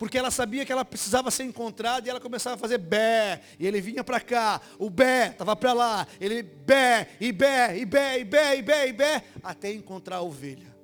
Porque 0.06 0.20
ela 0.20 0.30
sabia 0.30 0.64
que 0.64 0.72
ela 0.72 0.86
precisava 0.86 1.32
ser 1.32 1.46
encontrada 1.46 2.06
e 2.06 2.12
ela 2.12 2.20
começava 2.20 2.56
a 2.56 2.60
fazer 2.60 2.78
bé. 2.78 3.42
E 3.58 3.66
ele 3.66 3.82
vinha 3.82 4.04
para 4.04 4.20
cá, 4.20 4.62
o 4.78 4.88
bé 4.88 5.30
estava 5.30 5.56
para 5.56 5.74
lá. 5.74 6.08
Ele 6.22 6.44
bé, 6.44 7.10
e 7.20 7.32
bé, 7.32 7.76
e 7.76 7.86
bé, 7.86 8.20
e 8.20 8.24
bé, 8.24 8.56
e 8.56 8.62
bé, 8.62 8.88
e 8.90 8.94
bé, 8.94 9.24
até 9.42 9.74
encontrar 9.74 10.18
a 10.18 10.22
ovelha. 10.22 10.78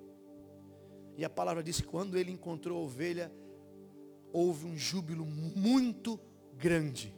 E 1.15 1.23
a 1.23 1.29
palavra 1.29 1.61
diz 1.61 1.79
que 1.79 1.85
quando 1.85 2.17
ele 2.17 2.31
encontrou 2.31 2.79
a 2.79 2.81
ovelha, 2.81 3.31
houve 4.33 4.65
um 4.65 4.75
júbilo 4.75 5.23
muito 5.23 6.19
grande. 6.57 7.13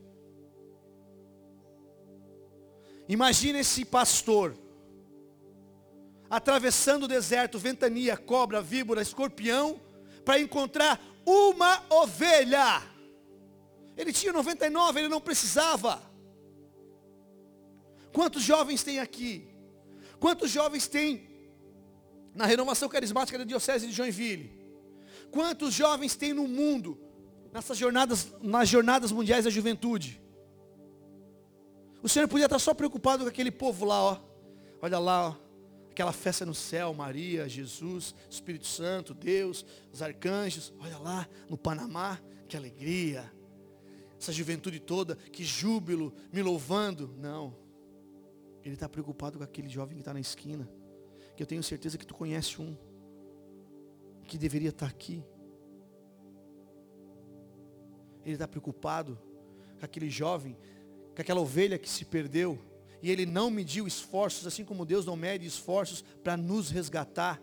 Imagina 3.08 3.60
esse 3.60 3.86
pastor 3.86 4.58
atravessando 6.30 7.04
o 7.04 7.08
deserto, 7.08 7.58
ventania, 7.58 8.18
cobra, 8.18 8.62
víbora, 8.62 9.02
escorpião, 9.02 9.80
para 10.26 10.40
encontrar 10.40 11.02
uma 11.26 11.84
ovelha. 11.90 12.82
Ele 13.96 14.12
tinha 14.12 14.34
99, 14.34 15.00
ele 15.00 15.08
não 15.08 15.22
precisava. 15.22 16.02
Quantos 18.12 18.44
jovens 18.44 18.84
tem 18.84 19.00
aqui? 19.00 19.48
Quantos 20.20 20.50
jovens 20.52 20.88
tem 20.88 21.30
na 22.34 22.46
renovação 22.46 22.88
carismática 22.90 23.38
da 23.38 23.44
Diocese 23.44 23.88
de 23.88 23.94
Joinville? 23.94 24.52
Quantos 25.32 25.74
jovens 25.74 26.16
tem 26.16 26.34
no 26.34 26.48
mundo 26.48 27.00
nessas 27.52 27.78
jornadas, 27.78 28.34
nas 28.42 28.70
jornadas 28.70 29.12
mundiais 29.12 29.46
da 29.46 29.52
juventude? 29.52 30.22
O 32.02 32.10
Senhor 32.10 32.28
podia 32.28 32.46
estar 32.46 32.60
só 32.60 32.74
preocupado 32.74 33.24
com 33.24 33.30
aquele 33.30 33.52
povo 33.52 33.86
lá, 33.86 34.04
ó. 34.04 34.18
Olha 34.82 35.00
lá, 35.00 35.30
ó. 35.30 35.43
Aquela 35.94 36.12
festa 36.12 36.44
no 36.44 36.56
céu, 36.56 36.92
Maria, 36.92 37.48
Jesus, 37.48 38.16
Espírito 38.28 38.66
Santo, 38.66 39.14
Deus, 39.14 39.64
os 39.92 40.02
arcanjos. 40.02 40.74
Olha 40.80 40.98
lá, 40.98 41.30
no 41.48 41.56
Panamá, 41.56 42.20
que 42.48 42.58
alegria. 42.58 43.32
Essa 44.20 44.34
juventude 44.34 44.80
toda, 44.80 45.16
que 45.16 45.44
júbilo, 45.44 46.12
me 46.32 46.42
louvando. 46.42 47.14
Não. 47.20 47.56
Ele 48.64 48.74
está 48.74 48.90
preocupado 48.90 49.38
com 49.38 49.44
aquele 49.44 49.70
jovem 49.70 49.96
que 49.96 50.02
está 50.02 50.16
na 50.16 50.20
esquina. 50.20 50.68
Que 51.38 51.44
eu 51.44 51.48
tenho 51.48 51.62
certeza 51.62 51.96
que 51.96 52.08
tu 52.08 52.16
conhece 52.16 52.60
um. 52.60 52.76
Que 54.26 54.36
deveria 54.36 54.70
estar 54.70 54.88
aqui. 54.88 55.24
Ele 58.26 58.34
está 58.34 58.48
preocupado 58.48 59.16
com 59.78 59.86
aquele 59.86 60.10
jovem 60.10 60.58
com 61.16 61.22
aquela 61.22 61.40
ovelha 61.40 61.78
que 61.78 61.88
se 61.88 62.04
perdeu, 62.04 62.60
e 63.04 63.12
ele 63.12 63.26
não 63.26 63.52
mediu 63.52 63.86
esforços, 63.86 64.48
assim 64.48 64.64
como 64.64 64.86
Deus 64.86 65.06
não 65.06 65.18
mede 65.18 65.46
esforços 65.46 66.02
para 66.24 66.38
nos 66.38 66.70
resgatar. 66.70 67.42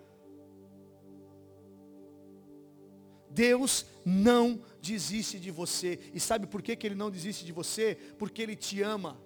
Deus 3.29 3.85
não 4.03 4.63
desiste 4.81 5.39
de 5.39 5.51
você. 5.51 6.01
E 6.15 6.19
sabe 6.19 6.47
por 6.47 6.63
que, 6.63 6.75
que 6.75 6.87
Ele 6.87 6.95
não 6.95 7.11
desiste 7.11 7.45
de 7.45 7.53
você? 7.53 7.95
Porque 8.19 8.41
Ele 8.41 8.57
te 8.57 8.81
ama. 8.81 9.21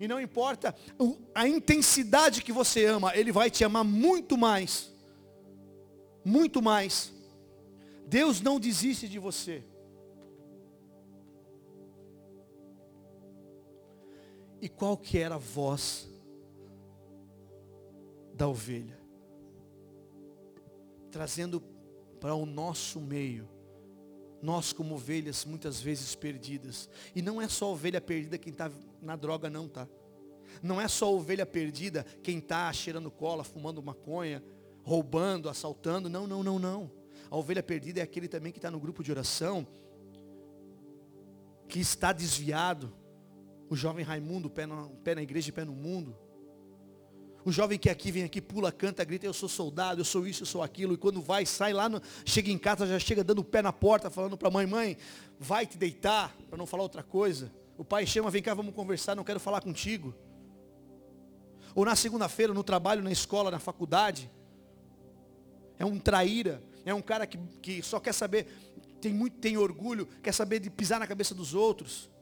E 0.00 0.08
não 0.08 0.18
importa 0.18 0.74
a 1.34 1.46
intensidade 1.46 2.42
que 2.42 2.50
você 2.50 2.86
ama, 2.86 3.14
Ele 3.14 3.30
vai 3.30 3.50
te 3.50 3.62
amar 3.64 3.84
muito 3.84 4.38
mais. 4.38 4.90
Muito 6.24 6.62
mais. 6.62 7.12
Deus 8.06 8.40
não 8.40 8.58
desiste 8.58 9.06
de 9.06 9.18
você. 9.18 9.62
E 14.64 14.68
qual 14.70 14.96
que 14.96 15.18
era 15.18 15.34
a 15.34 15.38
voz 15.38 16.08
da 18.32 18.48
ovelha? 18.48 18.98
Trazendo 21.10 21.60
para 22.18 22.34
o 22.34 22.46
nosso 22.46 22.98
meio, 22.98 23.46
nós 24.40 24.72
como 24.72 24.94
ovelhas 24.94 25.44
muitas 25.44 25.82
vezes 25.82 26.14
perdidas. 26.14 26.88
E 27.14 27.20
não 27.20 27.42
é 27.42 27.46
só 27.46 27.70
ovelha 27.70 28.00
perdida 28.00 28.38
quem 28.38 28.54
está 28.54 28.72
na 29.02 29.16
droga 29.16 29.50
não, 29.50 29.68
tá? 29.68 29.86
Não 30.62 30.80
é 30.80 30.88
só 30.88 31.14
ovelha 31.14 31.44
perdida 31.44 32.02
quem 32.22 32.38
está 32.38 32.72
cheirando 32.72 33.10
cola, 33.10 33.44
fumando 33.44 33.82
maconha, 33.82 34.42
roubando, 34.82 35.50
assaltando. 35.50 36.08
Não, 36.08 36.26
não, 36.26 36.42
não, 36.42 36.58
não. 36.58 36.90
A 37.30 37.36
ovelha 37.36 37.62
perdida 37.62 38.00
é 38.00 38.02
aquele 38.02 38.28
também 38.28 38.50
que 38.50 38.58
está 38.58 38.70
no 38.70 38.80
grupo 38.80 39.04
de 39.04 39.10
oração, 39.12 39.66
que 41.68 41.80
está 41.80 42.14
desviado, 42.14 43.03
o 43.74 43.76
jovem 43.76 44.04
Raimundo, 44.04 44.48
pé 44.48 44.66
na, 44.66 44.88
pé 45.02 45.16
na 45.16 45.22
igreja 45.22 45.48
e 45.48 45.52
pé 45.52 45.64
no 45.64 45.72
mundo. 45.72 46.16
O 47.44 47.50
jovem 47.50 47.76
que 47.76 47.90
aqui 47.90 48.12
vem 48.12 48.22
aqui, 48.22 48.40
pula, 48.40 48.70
canta, 48.70 49.04
grita, 49.04 49.26
eu 49.26 49.34
sou 49.34 49.48
soldado, 49.48 50.00
eu 50.00 50.04
sou 50.04 50.26
isso, 50.26 50.44
eu 50.44 50.46
sou 50.46 50.62
aquilo. 50.62 50.94
E 50.94 50.96
quando 50.96 51.20
vai, 51.20 51.44
sai 51.44 51.72
lá, 51.72 51.88
no, 51.88 52.00
chega 52.24 52.50
em 52.50 52.56
casa, 52.56 52.86
já 52.86 52.98
chega 53.00 53.24
dando 53.24 53.40
o 53.40 53.44
pé 53.44 53.60
na 53.60 53.72
porta, 53.72 54.08
falando 54.08 54.38
para 54.38 54.46
a 54.46 54.50
mãe, 54.50 54.64
mãe, 54.64 54.96
vai 55.40 55.66
te 55.66 55.76
deitar, 55.76 56.34
para 56.48 56.56
não 56.56 56.66
falar 56.66 56.84
outra 56.84 57.02
coisa. 57.02 57.52
O 57.76 57.84
pai 57.84 58.06
chama, 58.06 58.30
vem 58.30 58.40
cá, 58.40 58.54
vamos 58.54 58.72
conversar, 58.74 59.16
não 59.16 59.24
quero 59.24 59.40
falar 59.40 59.60
contigo. 59.60 60.14
Ou 61.74 61.84
na 61.84 61.96
segunda-feira, 61.96 62.54
no 62.54 62.62
trabalho, 62.62 63.02
na 63.02 63.10
escola, 63.10 63.50
na 63.50 63.58
faculdade. 63.58 64.30
É 65.76 65.84
um 65.84 65.98
traíra, 65.98 66.62
é 66.84 66.94
um 66.94 67.02
cara 67.02 67.26
que, 67.26 67.36
que 67.60 67.82
só 67.82 67.98
quer 67.98 68.14
saber, 68.14 68.46
tem 69.00 69.12
muito, 69.12 69.36
tem 69.38 69.58
orgulho, 69.58 70.06
quer 70.22 70.32
saber 70.32 70.60
de 70.60 70.70
pisar 70.70 71.00
na 71.00 71.08
cabeça 71.08 71.34
dos 71.34 71.54
outros. 71.54 72.13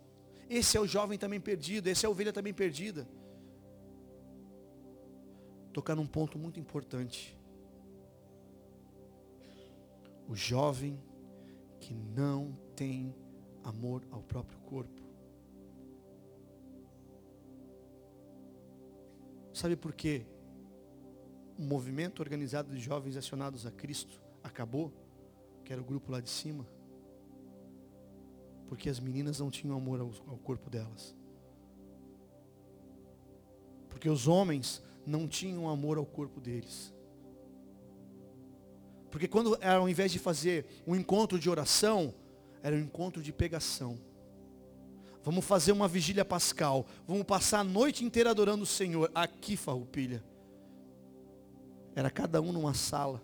Esse 0.55 0.77
é 0.77 0.81
o 0.81 0.87
jovem 0.87 1.19
também 1.19 1.41
perdido, 1.41 1.87
esse 1.87 2.05
é 2.05 2.07
a 2.07 2.11
ovelha 2.11 2.31
também 2.31 2.53
perdida. 2.53 3.09
Tocar 5.73 5.97
num 5.97 6.07
ponto 6.07 6.39
muito 6.39 6.61
importante. 6.61 7.35
O 10.29 10.37
jovem 10.37 11.03
que 11.81 11.95
não 11.95 12.55
tem 12.77 13.15
amor 13.65 14.03
ao 14.11 14.21
próprio 14.21 14.59
corpo. 14.59 15.01
Sabe 19.55 19.75
por 19.75 19.95
quê? 19.95 20.27
O 21.59 21.63
movimento 21.63 22.21
organizado 22.21 22.75
de 22.75 22.79
jovens 22.79 23.17
acionados 23.17 23.65
a 23.65 23.71
Cristo 23.71 24.21
acabou, 24.45 24.93
que 25.65 25.73
era 25.73 25.81
o 25.81 25.85
grupo 25.85 26.13
lá 26.13 26.21
de 26.21 26.29
cima 26.29 26.67
porque 28.73 28.89
as 28.89 28.99
meninas 28.99 29.39
não 29.39 29.51
tinham 29.51 29.77
amor 29.77 30.01
ao, 30.01 30.11
ao 30.27 30.39
corpo 30.39 30.71
delas. 30.71 31.15
Porque 33.91 34.09
os 34.09 34.27
homens 34.27 34.83
não 35.05 35.29
tinham 35.29 35.69
amor 35.69 35.99
ao 35.99 36.07
corpo 36.07 36.41
deles. 36.41 36.91
Porque 39.11 39.29
quando 39.29 39.59
ao 39.63 39.87
invés 39.91 40.11
de 40.11 40.19
fazer 40.19 40.65
um 40.87 40.97
encontro 40.97 41.39
de 41.39 41.51
oração, 41.51 42.15
era 42.63 42.75
um 42.75 42.79
encontro 42.79 43.23
de 43.23 43.31
pegação. 43.31 43.99
Vamos 45.23 45.45
fazer 45.45 45.73
uma 45.73 45.87
vigília 45.87 46.25
pascal. 46.25 46.87
Vamos 47.07 47.25
passar 47.25 47.59
a 47.59 47.65
noite 47.65 48.07
inteira 48.07 48.31
adorando 48.31 48.63
o 48.63 48.67
Senhor. 48.67 49.11
Aqui, 49.15 49.55
farroupilha. 49.55 50.25
Era 51.95 52.11
cada 52.11 52.41
um 52.41 52.53
numa 52.53 52.73
sala. 52.73 53.23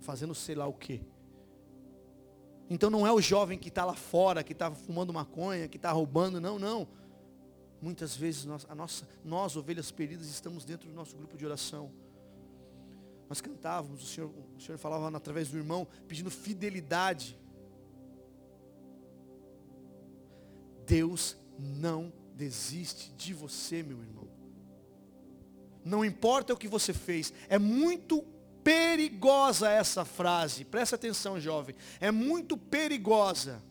Fazendo 0.00 0.34
sei 0.34 0.56
lá 0.56 0.66
o 0.66 0.72
quê. 0.72 1.00
Então 2.70 2.88
não 2.88 3.04
é 3.04 3.12
o 3.12 3.20
jovem 3.20 3.58
que 3.58 3.68
está 3.68 3.84
lá 3.84 3.94
fora, 3.94 4.44
que 4.44 4.52
está 4.52 4.70
fumando 4.70 5.12
maconha, 5.12 5.66
que 5.66 5.76
está 5.76 5.90
roubando, 5.90 6.40
não, 6.40 6.56
não. 6.56 6.86
Muitas 7.82 8.14
vezes 8.14 8.44
nós, 8.44 8.64
a 8.70 8.74
nossa, 8.76 9.08
nós, 9.24 9.56
ovelhas 9.56 9.90
perdidas, 9.90 10.28
estamos 10.28 10.64
dentro 10.64 10.88
do 10.88 10.94
nosso 10.94 11.16
grupo 11.16 11.36
de 11.36 11.44
oração. 11.44 11.90
Nós 13.28 13.40
cantávamos, 13.40 14.04
o 14.04 14.06
Senhor, 14.06 14.30
o 14.56 14.60
Senhor 14.60 14.78
falava 14.78 15.16
através 15.16 15.48
do 15.48 15.56
irmão, 15.56 15.86
pedindo 16.06 16.30
fidelidade. 16.30 17.36
Deus 20.86 21.36
não 21.58 22.12
desiste 22.34 23.12
de 23.12 23.34
você, 23.34 23.82
meu 23.82 24.00
irmão. 24.00 24.28
Não 25.84 26.04
importa 26.04 26.52
o 26.52 26.56
que 26.56 26.68
você 26.68 26.92
fez, 26.92 27.32
é 27.48 27.58
muito 27.58 28.24
perigosa 28.62 29.70
essa 29.70 30.04
frase. 30.04 30.64
Presta 30.64 30.96
atenção, 30.96 31.40
jovem. 31.40 31.74
É 32.00 32.10
muito 32.10 32.56
perigosa. 32.56 33.62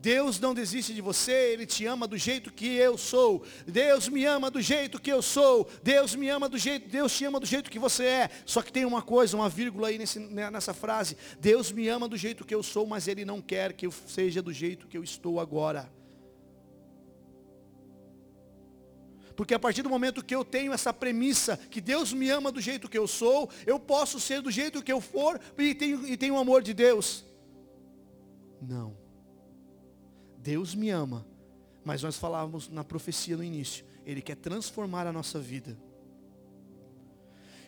Deus 0.00 0.38
não 0.38 0.54
desiste 0.54 0.94
de 0.94 1.00
você, 1.00 1.52
Ele 1.52 1.66
te 1.66 1.84
ama 1.84 2.06
do 2.06 2.16
jeito 2.16 2.52
que 2.52 2.76
eu 2.76 2.96
sou. 2.96 3.44
Deus 3.66 4.08
me 4.08 4.24
ama 4.24 4.50
do 4.50 4.60
jeito 4.60 5.00
que 5.00 5.10
eu 5.10 5.20
sou. 5.20 5.68
Deus 5.82 6.14
me 6.14 6.28
ama 6.28 6.48
do 6.48 6.56
jeito, 6.56 6.88
Deus 6.88 7.16
te 7.16 7.24
ama 7.24 7.40
do 7.40 7.46
jeito 7.46 7.70
que 7.70 7.78
você 7.78 8.04
é. 8.04 8.30
Só 8.46 8.62
que 8.62 8.72
tem 8.72 8.84
uma 8.84 9.02
coisa, 9.02 9.36
uma 9.36 9.48
vírgula 9.48 9.88
aí 9.88 9.98
nesse, 9.98 10.20
né, 10.20 10.50
nessa 10.50 10.72
frase. 10.72 11.16
Deus 11.40 11.72
me 11.72 11.88
ama 11.88 12.06
do 12.06 12.16
jeito 12.16 12.44
que 12.44 12.54
eu 12.54 12.62
sou, 12.62 12.86
mas 12.86 13.08
Ele 13.08 13.24
não 13.24 13.40
quer 13.40 13.72
que 13.72 13.86
eu 13.86 13.90
seja 13.90 14.40
do 14.40 14.52
jeito 14.52 14.86
que 14.86 14.96
eu 14.96 15.02
estou 15.02 15.40
agora. 15.40 15.90
Porque 19.38 19.54
a 19.54 19.58
partir 19.60 19.82
do 19.82 19.88
momento 19.88 20.24
que 20.24 20.34
eu 20.34 20.44
tenho 20.44 20.72
essa 20.72 20.92
premissa, 20.92 21.56
que 21.56 21.80
Deus 21.80 22.12
me 22.12 22.28
ama 22.28 22.50
do 22.50 22.60
jeito 22.60 22.88
que 22.88 22.98
eu 22.98 23.06
sou, 23.06 23.48
eu 23.64 23.78
posso 23.78 24.18
ser 24.18 24.42
do 24.42 24.50
jeito 24.50 24.82
que 24.82 24.90
eu 24.90 25.00
for 25.00 25.40
e 25.56 25.76
tenho, 25.76 26.04
e 26.08 26.16
tenho 26.16 26.34
o 26.34 26.38
amor 26.38 26.60
de 26.60 26.74
Deus. 26.74 27.24
Não. 28.60 28.96
Deus 30.38 30.74
me 30.74 30.90
ama. 30.90 31.24
Mas 31.84 32.02
nós 32.02 32.16
falávamos 32.16 32.68
na 32.68 32.82
profecia 32.82 33.36
no 33.36 33.44
início. 33.44 33.84
Ele 34.04 34.20
quer 34.20 34.34
transformar 34.34 35.06
a 35.06 35.12
nossa 35.12 35.38
vida. 35.38 35.78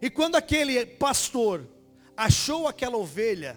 E 0.02 0.10
quando 0.10 0.34
aquele 0.34 0.84
pastor 0.84 1.68
achou 2.16 2.66
aquela 2.66 2.96
ovelha, 2.96 3.56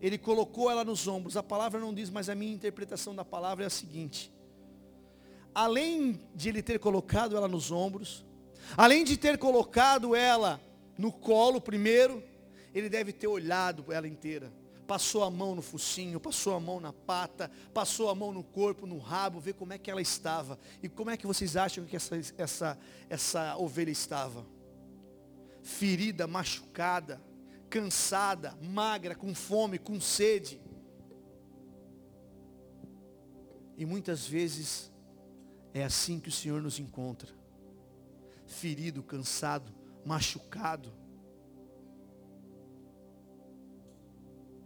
ele 0.00 0.16
colocou 0.16 0.70
ela 0.70 0.82
nos 0.82 1.06
ombros. 1.06 1.36
A 1.36 1.42
palavra 1.42 1.78
não 1.78 1.92
diz, 1.92 2.08
mas 2.08 2.30
a 2.30 2.34
minha 2.34 2.54
interpretação 2.54 3.14
da 3.14 3.22
palavra 3.22 3.64
é 3.64 3.66
a 3.66 3.70
seguinte: 3.70 4.32
além 5.54 6.20
de 6.34 6.48
ele 6.48 6.62
ter 6.62 6.78
colocado 6.78 7.36
ela 7.36 7.48
nos 7.48 7.70
ombros, 7.70 8.24
além 8.76 9.04
de 9.04 9.16
ter 9.16 9.38
colocado 9.38 10.14
ela 10.14 10.60
no 10.98 11.12
colo 11.12 11.60
primeiro, 11.60 12.22
ele 12.74 12.88
deve 12.88 13.12
ter 13.12 13.26
olhado 13.26 13.92
ela 13.92 14.08
inteira 14.08 14.52
passou 14.86 15.24
a 15.24 15.30
mão 15.30 15.54
no 15.54 15.62
focinho, 15.62 16.20
passou 16.20 16.54
a 16.54 16.60
mão 16.60 16.78
na 16.78 16.92
pata, 16.92 17.50
passou 17.72 18.08
a 18.08 18.14
mão 18.14 18.32
no 18.32 18.44
corpo, 18.44 18.86
no 18.86 18.98
rabo, 18.98 19.40
ver 19.40 19.54
como 19.54 19.72
é 19.72 19.78
que 19.78 19.90
ela 19.90 20.00
estava. 20.00 20.58
E 20.82 20.88
como 20.88 21.10
é 21.10 21.16
que 21.16 21.26
vocês 21.26 21.56
acham 21.56 21.84
que 21.84 21.96
essa, 21.96 22.16
essa, 22.36 22.78
essa 23.08 23.56
ovelha 23.56 23.90
estava? 23.90 24.46
Ferida, 25.62 26.26
machucada, 26.26 27.20
cansada, 27.70 28.56
magra, 28.62 29.14
com 29.14 29.34
fome, 29.34 29.78
com 29.78 30.00
sede. 30.00 30.60
E 33.76 33.84
muitas 33.84 34.26
vezes 34.26 34.92
é 35.74 35.84
assim 35.84 36.18
que 36.18 36.30
o 36.30 36.32
Senhor 36.32 36.62
nos 36.62 36.78
encontra. 36.78 37.30
Ferido, 38.46 39.02
cansado, 39.02 39.70
machucado 40.06 41.04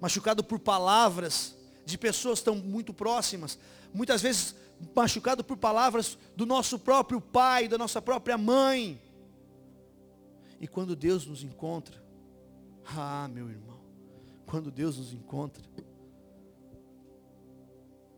machucado 0.00 0.42
por 0.44 0.58
palavras 0.58 1.56
de 1.84 1.96
pessoas 1.98 2.40
tão 2.40 2.54
muito 2.54 2.92
próximas, 2.92 3.58
muitas 3.92 4.22
vezes 4.22 4.54
machucado 4.94 5.42
por 5.42 5.56
palavras 5.56 6.18
do 6.36 6.46
nosso 6.46 6.78
próprio 6.78 7.20
pai, 7.20 7.66
da 7.66 7.78
nossa 7.78 8.00
própria 8.00 8.38
mãe. 8.38 9.00
E 10.60 10.68
quando 10.68 10.94
Deus 10.94 11.26
nos 11.26 11.42
encontra, 11.42 12.02
ah, 12.96 13.28
meu 13.28 13.48
irmão, 13.48 13.80
quando 14.46 14.70
Deus 14.70 14.98
nos 14.98 15.12
encontra, 15.12 15.64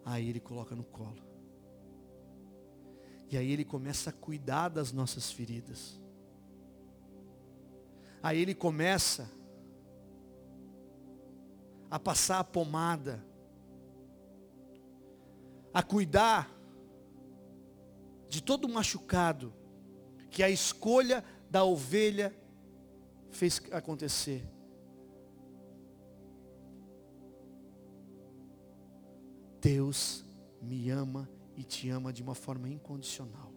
aí 0.05 0.29
Ele 0.29 0.41
coloca 0.41 0.75
no 0.75 0.85
colo. 0.85 1.30
E 3.31 3.37
aí 3.37 3.53
Ele 3.53 3.65
começa 3.65 4.11
a 4.11 4.13
cuidar 4.13 4.69
das 4.69 4.93
nossas 4.93 5.31
feridas. 5.31 6.01
Aí 8.21 8.41
Ele 8.41 8.55
começa 8.55 9.31
a 11.89 11.99
passar 11.99 12.41
a 12.41 12.45
pomada, 12.45 13.25
a 15.73 15.81
cuidar 15.83 16.51
de 18.29 18.43
todo 18.43 18.69
machucado 18.69 19.53
que 20.29 20.43
a 20.43 20.51
escolha 20.51 21.25
da 21.49 21.65
ovelha 21.65 22.35
fez 23.31 23.63
acontecer. 23.71 24.45
Deus 29.61 30.25
me 30.61 30.91
ama 30.91 31.29
e 31.61 31.63
te 31.63 31.91
ama 31.91 32.11
de 32.11 32.23
uma 32.23 32.35
forma 32.35 32.71
incondicional. 32.71 33.53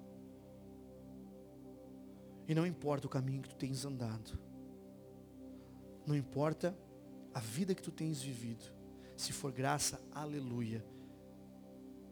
E 2.45 2.53
não 2.53 2.67
importa 2.67 3.07
o 3.07 3.09
caminho 3.09 3.41
que 3.41 3.47
tu 3.47 3.55
tens 3.55 3.85
andado. 3.85 4.37
Não 6.05 6.13
importa 6.13 6.77
a 7.33 7.39
vida 7.39 7.73
que 7.73 7.81
tu 7.81 7.93
tens 7.93 8.21
vivido. 8.21 8.65
Se 9.15 9.31
for 9.31 9.53
graça, 9.53 10.01
aleluia. 10.11 10.85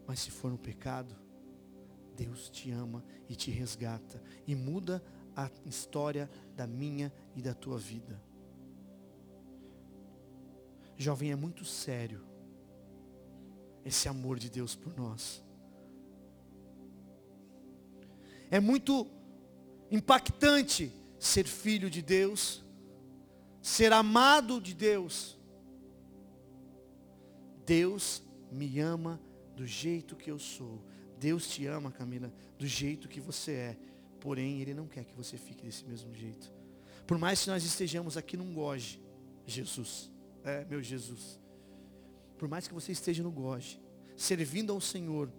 Mas 0.06 0.20
se 0.20 0.30
for 0.30 0.50
no 0.50 0.56
pecado, 0.56 1.14
Deus 2.16 2.48
te 2.48 2.70
ama 2.70 3.04
e 3.28 3.36
te 3.36 3.50
resgata 3.50 4.22
e 4.46 4.54
muda 4.54 5.04
a 5.36 5.50
história 5.66 6.30
da 6.56 6.66
minha 6.66 7.12
e 7.36 7.42
da 7.42 7.52
tua 7.52 7.76
vida. 7.76 8.18
Jovem, 10.96 11.32
é 11.32 11.36
muito 11.36 11.66
sério 11.66 12.24
esse 13.84 14.08
amor 14.08 14.38
de 14.38 14.48
Deus 14.48 14.74
por 14.74 14.96
nós. 14.96 15.44
É 18.52 18.60
muito 18.60 19.08
impactante 19.90 20.92
ser 21.18 21.48
filho 21.48 21.90
de 21.90 22.00
Deus 22.00 22.62
ser 23.62 23.92
amado 23.92 24.60
de 24.60 24.74
Deus. 24.74 25.38
Deus 27.64 28.22
me 28.50 28.80
ama 28.80 29.20
do 29.54 29.64
jeito 29.64 30.16
que 30.16 30.30
eu 30.30 30.38
sou. 30.38 30.82
Deus 31.18 31.46
te 31.46 31.64
ama, 31.66 31.92
Camila, 31.92 32.32
do 32.58 32.66
jeito 32.66 33.08
que 33.08 33.20
você 33.20 33.52
é. 33.52 33.78
Porém, 34.20 34.60
Ele 34.60 34.74
não 34.74 34.88
quer 34.88 35.04
que 35.04 35.14
você 35.14 35.38
fique 35.38 35.64
desse 35.64 35.84
mesmo 35.84 36.12
jeito. 36.12 36.52
Por 37.06 37.16
mais 37.16 37.42
que 37.42 37.50
nós 37.50 37.64
estejamos 37.64 38.16
aqui 38.16 38.36
num 38.36 38.52
goje, 38.52 39.00
Jesus, 39.46 40.10
é 40.44 40.64
meu 40.64 40.82
Jesus. 40.82 41.38
Por 42.36 42.48
mais 42.48 42.66
que 42.66 42.74
você 42.74 42.90
esteja 42.90 43.22
no 43.22 43.30
goje, 43.30 43.80
servindo 44.16 44.72
ao 44.72 44.80
Senhor, 44.80 45.32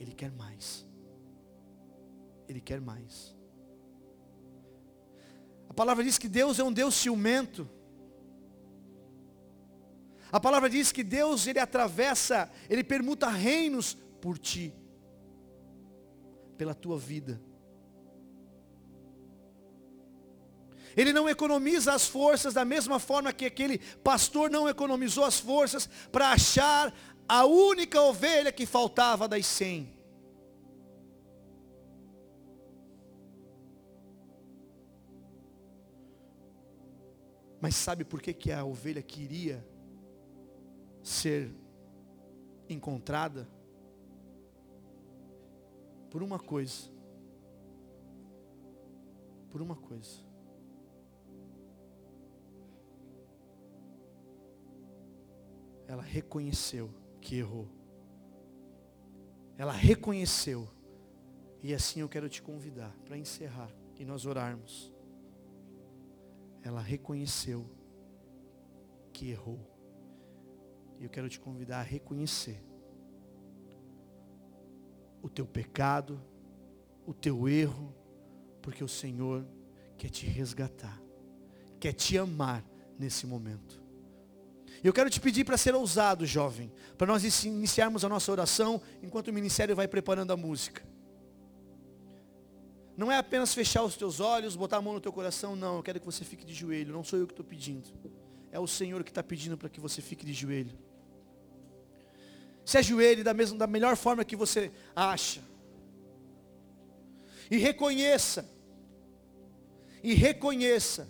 Ele 0.00 0.12
quer 0.12 0.30
mais. 0.32 0.86
Ele 2.48 2.60
quer 2.60 2.80
mais. 2.80 3.34
A 5.68 5.74
palavra 5.74 6.02
diz 6.04 6.18
que 6.18 6.28
Deus 6.28 6.58
é 6.58 6.64
um 6.64 6.72
Deus 6.72 6.94
ciumento. 6.94 7.68
A 10.30 10.40
palavra 10.40 10.68
diz 10.68 10.92
que 10.92 11.04
Deus, 11.04 11.46
ele 11.46 11.58
atravessa, 11.58 12.50
ele 12.68 12.82
permuta 12.82 13.28
reinos 13.28 13.96
por 14.20 14.38
ti, 14.38 14.74
pela 16.56 16.74
tua 16.74 16.98
vida. 16.98 17.40
Ele 20.96 21.12
não 21.12 21.28
economiza 21.28 21.92
as 21.92 22.06
forças 22.06 22.54
da 22.54 22.64
mesma 22.64 22.98
forma 22.98 23.32
que 23.32 23.44
aquele 23.44 23.78
pastor 24.02 24.50
não 24.50 24.68
economizou 24.68 25.24
as 25.24 25.38
forças 25.38 25.88
para 26.10 26.30
achar 26.30 26.92
a 27.28 27.44
única 27.44 28.00
ovelha 28.00 28.50
que 28.50 28.64
faltava 28.64 29.28
das 29.28 29.46
cem. 29.46 29.95
Mas 37.66 37.74
sabe 37.74 38.04
por 38.04 38.22
que, 38.22 38.32
que 38.32 38.52
a 38.52 38.64
ovelha 38.64 39.02
queria 39.02 39.66
ser 41.02 41.52
encontrada? 42.68 43.48
Por 46.08 46.22
uma 46.22 46.38
coisa. 46.38 46.88
Por 49.50 49.60
uma 49.60 49.74
coisa. 49.74 50.20
Ela 55.88 56.02
reconheceu 56.04 56.88
que 57.20 57.34
errou. 57.34 57.66
Ela 59.58 59.72
reconheceu. 59.72 60.68
E 61.64 61.74
assim 61.74 61.98
eu 61.98 62.08
quero 62.08 62.28
te 62.28 62.40
convidar 62.40 62.96
para 63.04 63.18
encerrar 63.18 63.74
e 63.98 64.04
nós 64.04 64.24
orarmos 64.24 64.94
ela 66.66 66.80
reconheceu 66.80 67.64
que 69.12 69.30
errou. 69.30 69.60
E 70.98 71.04
eu 71.04 71.10
quero 71.10 71.28
te 71.28 71.38
convidar 71.38 71.78
a 71.78 71.82
reconhecer 71.82 72.60
o 75.22 75.28
teu 75.28 75.46
pecado, 75.46 76.20
o 77.06 77.14
teu 77.14 77.48
erro, 77.48 77.94
porque 78.60 78.82
o 78.82 78.88
Senhor 78.88 79.46
quer 79.96 80.10
te 80.10 80.26
resgatar, 80.26 81.00
quer 81.78 81.92
te 81.92 82.18
amar 82.18 82.64
nesse 82.98 83.26
momento. 83.26 83.80
Eu 84.82 84.92
quero 84.92 85.08
te 85.08 85.20
pedir 85.20 85.44
para 85.44 85.56
ser 85.56 85.74
ousado, 85.74 86.26
jovem, 86.26 86.72
para 86.98 87.06
nós 87.06 87.44
iniciarmos 87.44 88.04
a 88.04 88.08
nossa 88.08 88.30
oração 88.32 88.82
enquanto 89.02 89.28
o 89.28 89.32
ministério 89.32 89.76
vai 89.76 89.86
preparando 89.86 90.32
a 90.32 90.36
música. 90.36 90.84
Não 92.96 93.12
é 93.12 93.18
apenas 93.18 93.52
fechar 93.52 93.82
os 93.82 93.94
teus 93.94 94.20
olhos, 94.20 94.56
botar 94.56 94.78
a 94.78 94.82
mão 94.82 94.94
no 94.94 95.00
teu 95.00 95.12
coração, 95.12 95.54
não. 95.54 95.76
Eu 95.76 95.82
quero 95.82 96.00
que 96.00 96.06
você 96.06 96.24
fique 96.24 96.46
de 96.46 96.54
joelho. 96.54 96.94
Não 96.94 97.04
sou 97.04 97.18
eu 97.18 97.26
que 97.26 97.32
estou 97.32 97.44
pedindo. 97.44 97.90
É 98.50 98.58
o 98.58 98.66
Senhor 98.66 99.04
que 99.04 99.10
está 99.10 99.22
pedindo 99.22 99.58
para 99.58 99.68
que 99.68 99.78
você 99.78 100.00
fique 100.00 100.24
de 100.24 100.32
joelho. 100.32 100.72
Se 102.64 102.78
ajoelhe 102.78 103.22
da, 103.22 103.34
mesma, 103.34 103.58
da 103.58 103.66
melhor 103.66 103.96
forma 103.96 104.24
que 104.24 104.34
você 104.34 104.72
acha. 104.94 105.42
E 107.50 107.58
reconheça. 107.58 108.48
E 110.02 110.14
reconheça. 110.14 111.06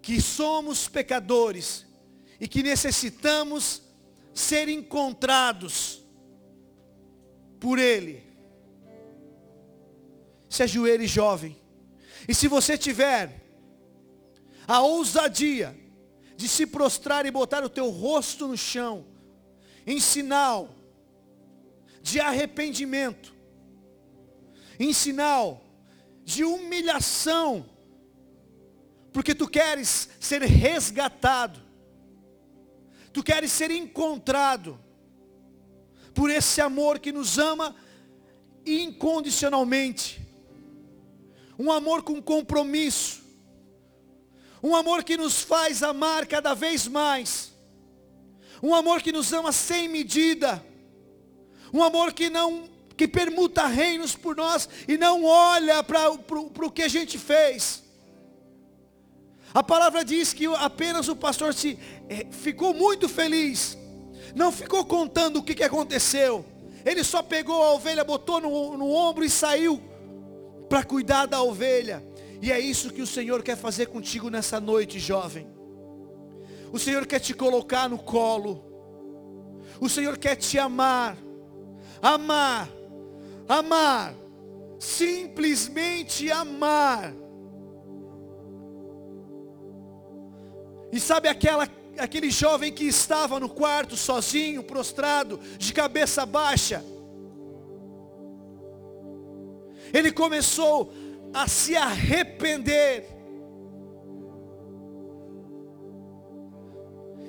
Que 0.00 0.20
somos 0.20 0.88
pecadores. 0.88 1.84
E 2.38 2.46
que 2.46 2.62
necessitamos 2.62 3.82
ser 4.32 4.68
encontrados 4.68 6.00
por 7.58 7.78
Ele. 7.78 8.33
Se 10.54 10.62
ajoelhe 10.62 11.08
jovem. 11.08 11.56
E 12.28 12.32
se 12.32 12.46
você 12.46 12.78
tiver 12.78 13.42
a 14.68 14.80
ousadia 14.82 15.76
de 16.36 16.48
se 16.48 16.64
prostrar 16.64 17.26
e 17.26 17.30
botar 17.32 17.64
o 17.64 17.68
teu 17.68 17.90
rosto 17.90 18.46
no 18.46 18.56
chão, 18.56 19.04
em 19.84 19.98
sinal 19.98 20.72
de 22.00 22.20
arrependimento, 22.20 23.34
em 24.78 24.92
sinal 24.92 25.60
de 26.24 26.44
humilhação, 26.44 27.68
porque 29.12 29.34
tu 29.34 29.48
queres 29.48 30.08
ser 30.20 30.40
resgatado, 30.42 31.60
tu 33.12 33.24
queres 33.24 33.50
ser 33.50 33.72
encontrado 33.72 34.78
por 36.14 36.30
esse 36.30 36.60
amor 36.60 37.00
que 37.00 37.10
nos 37.10 37.38
ama 37.40 37.74
incondicionalmente, 38.64 40.23
um 41.58 41.70
amor 41.70 42.02
com 42.02 42.20
compromisso, 42.20 43.22
um 44.62 44.74
amor 44.74 45.04
que 45.04 45.16
nos 45.16 45.40
faz 45.40 45.82
amar 45.82 46.26
cada 46.26 46.54
vez 46.54 46.88
mais, 46.88 47.52
um 48.62 48.74
amor 48.74 49.02
que 49.02 49.12
nos 49.12 49.32
ama 49.32 49.52
sem 49.52 49.88
medida, 49.88 50.64
um 51.72 51.82
amor 51.82 52.12
que 52.12 52.30
não 52.30 52.72
que 52.96 53.08
permuta 53.08 53.66
reinos 53.66 54.14
por 54.14 54.36
nós 54.36 54.68
e 54.86 54.96
não 54.96 55.24
olha 55.24 55.82
para 55.82 56.10
o 56.10 56.70
que 56.70 56.82
a 56.82 56.88
gente 56.88 57.18
fez. 57.18 57.82
A 59.52 59.62
palavra 59.62 60.04
diz 60.04 60.32
que 60.32 60.46
apenas 60.46 61.08
o 61.08 61.16
pastor 61.16 61.52
se 61.54 61.78
eh, 62.08 62.26
ficou 62.30 62.72
muito 62.72 63.08
feliz, 63.08 63.76
não 64.34 64.52
ficou 64.52 64.84
contando 64.84 65.38
o 65.38 65.42
que, 65.42 65.54
que 65.54 65.64
aconteceu. 65.64 66.44
Ele 66.84 67.02
só 67.02 67.22
pegou 67.22 67.62
a 67.62 67.72
ovelha, 67.72 68.04
botou 68.04 68.40
no, 68.40 68.76
no 68.76 68.90
ombro 68.90 69.24
e 69.24 69.30
saiu 69.30 69.82
para 70.74 70.82
cuidar 70.82 71.26
da 71.26 71.40
ovelha. 71.40 72.04
E 72.42 72.50
é 72.50 72.58
isso 72.58 72.92
que 72.92 73.00
o 73.00 73.06
Senhor 73.06 73.44
quer 73.44 73.56
fazer 73.56 73.86
contigo 73.86 74.28
nessa 74.28 74.58
noite, 74.58 74.98
jovem. 74.98 75.46
O 76.72 76.80
Senhor 76.80 77.06
quer 77.06 77.20
te 77.20 77.32
colocar 77.32 77.88
no 77.88 77.96
colo. 77.96 78.60
O 79.80 79.88
Senhor 79.88 80.18
quer 80.18 80.34
te 80.34 80.58
amar. 80.58 81.16
Amar. 82.02 82.68
Amar. 83.48 84.16
Simplesmente 84.80 86.28
amar. 86.28 87.14
E 90.90 90.98
sabe 90.98 91.28
aquela 91.28 91.68
aquele 91.96 92.32
jovem 92.32 92.72
que 92.72 92.84
estava 92.84 93.38
no 93.38 93.48
quarto 93.48 93.96
sozinho, 93.96 94.64
prostrado, 94.64 95.38
de 95.56 95.72
cabeça 95.72 96.26
baixa. 96.26 96.84
Ele 99.94 100.10
começou 100.10 100.92
a 101.32 101.46
se 101.46 101.76
arrepender. 101.76 103.06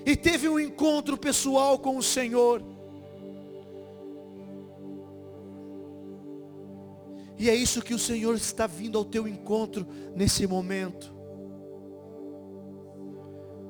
E 0.03 0.15
teve 0.15 0.49
um 0.49 0.59
encontro 0.59 1.15
pessoal 1.15 1.77
com 1.77 1.95
o 1.95 2.01
Senhor. 2.03 2.63
E 7.37 7.49
é 7.49 7.55
isso 7.55 7.83
que 7.83 7.93
o 7.93 7.99
Senhor 7.99 8.33
está 8.33 8.65
vindo 8.65 8.97
ao 8.97 9.05
teu 9.05 9.27
encontro 9.27 9.85
nesse 10.15 10.47
momento. 10.47 11.13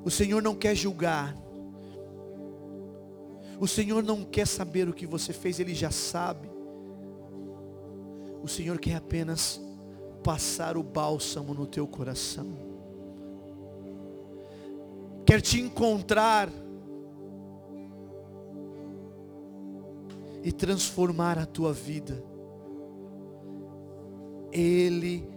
O 0.05 0.11
Senhor 0.11 0.41
não 0.41 0.55
quer 0.55 0.73
julgar. 0.73 1.35
O 3.59 3.67
Senhor 3.67 4.03
não 4.03 4.23
quer 4.23 4.47
saber 4.47 4.87
o 4.87 4.93
que 4.93 5.05
você 5.05 5.33
fez, 5.33 5.59
Ele 5.59 5.73
já 5.73 5.91
sabe. 5.91 6.54
O 8.45 8.47
Senhor 8.47 8.77
quer 8.77 8.93
apenas 8.93 9.59
passar 10.23 10.77
o 10.77 10.83
bálsamo 10.83 11.51
no 11.51 11.65
teu 11.65 11.87
coração. 11.87 12.45
Quer 15.25 15.41
te 15.41 15.59
encontrar 15.59 16.47
e 20.43 20.51
transformar 20.51 21.39
a 21.39 21.45
tua 21.47 21.73
vida. 21.73 22.23
Ele 24.51 25.27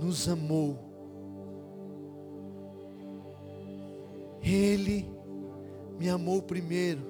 nos 0.00 0.30
amou 0.30 0.78
Ele 4.42 5.06
me 5.98 6.08
amou 6.08 6.40
primeiro. 6.40 7.02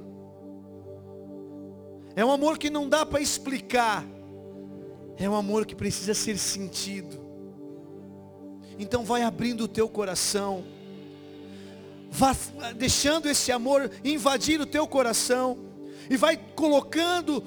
É 2.16 2.24
um 2.24 2.32
amor 2.32 2.58
que 2.58 2.68
não 2.68 2.88
dá 2.88 3.06
para 3.06 3.20
explicar. 3.20 4.17
É 5.18 5.28
um 5.28 5.34
amor 5.34 5.66
que 5.66 5.74
precisa 5.74 6.14
ser 6.14 6.38
sentido. 6.38 7.18
Então 8.78 9.04
vai 9.04 9.22
abrindo 9.22 9.64
o 9.64 9.68
teu 9.68 9.88
coração. 9.88 10.64
Vá 12.10 12.34
deixando 12.76 13.26
esse 13.26 13.50
amor 13.50 13.90
invadir 14.04 14.60
o 14.60 14.66
teu 14.66 14.86
coração. 14.86 15.58
E 16.08 16.16
vai 16.16 16.36
colocando 16.36 17.40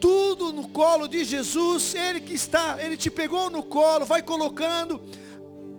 tudo 0.00 0.52
no 0.52 0.68
colo 0.68 1.06
de 1.06 1.24
Jesus. 1.24 1.94
Ele 1.94 2.20
que 2.20 2.34
está, 2.34 2.82
Ele 2.82 2.96
te 2.96 3.10
pegou 3.10 3.50
no 3.50 3.62
colo. 3.62 4.06
Vai 4.06 4.22
colocando 4.22 5.00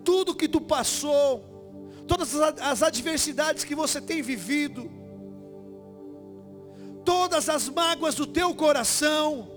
tudo 0.03 0.35
que 0.35 0.47
tu 0.47 0.61
passou 0.61 1.49
todas 2.09 2.35
as 2.59 2.81
adversidades 2.81 3.63
que 3.63 3.75
você 3.75 4.01
tem 4.01 4.19
vivido, 4.23 4.89
todas 7.05 7.47
as 7.47 7.69
mágoas 7.69 8.15
do 8.15 8.25
teu 8.25 8.55
coração, 8.55 9.47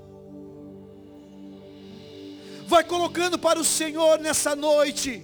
vai 2.73 2.83
colocando 2.83 3.39
para 3.39 3.61
o 3.61 3.65
Senhor 3.65 4.19
nessa 4.19 4.57
noite. 4.57 5.23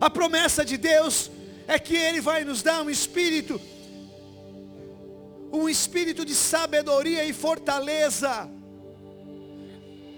A 0.00 0.08
promessa 0.08 0.64
de 0.64 0.76
Deus 0.76 1.32
é 1.66 1.80
que 1.80 1.96
Ele 1.96 2.20
vai 2.20 2.44
nos 2.44 2.62
dar 2.62 2.80
um 2.80 2.88
espírito, 2.88 3.60
um 5.52 5.68
espírito 5.68 6.24
de 6.24 6.32
sabedoria 6.32 7.24
e 7.24 7.32
fortaleza. 7.32 8.48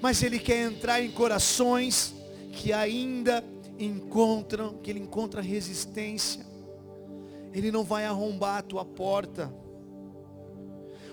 Mas 0.03 0.22
Ele 0.22 0.39
quer 0.39 0.61
entrar 0.61 1.01
em 1.01 1.11
corações 1.11 2.14
que 2.53 2.70
ainda 2.70 3.43
encontram, 3.79 4.75
que 4.83 4.91
ele 4.91 5.01
encontra 5.01 5.41
resistência. 5.41 6.45
Ele 7.55 7.70
não 7.70 7.83
vai 7.83 8.05
arrombar 8.05 8.59
a 8.59 8.62
tua 8.62 8.85
porta. 8.85 9.51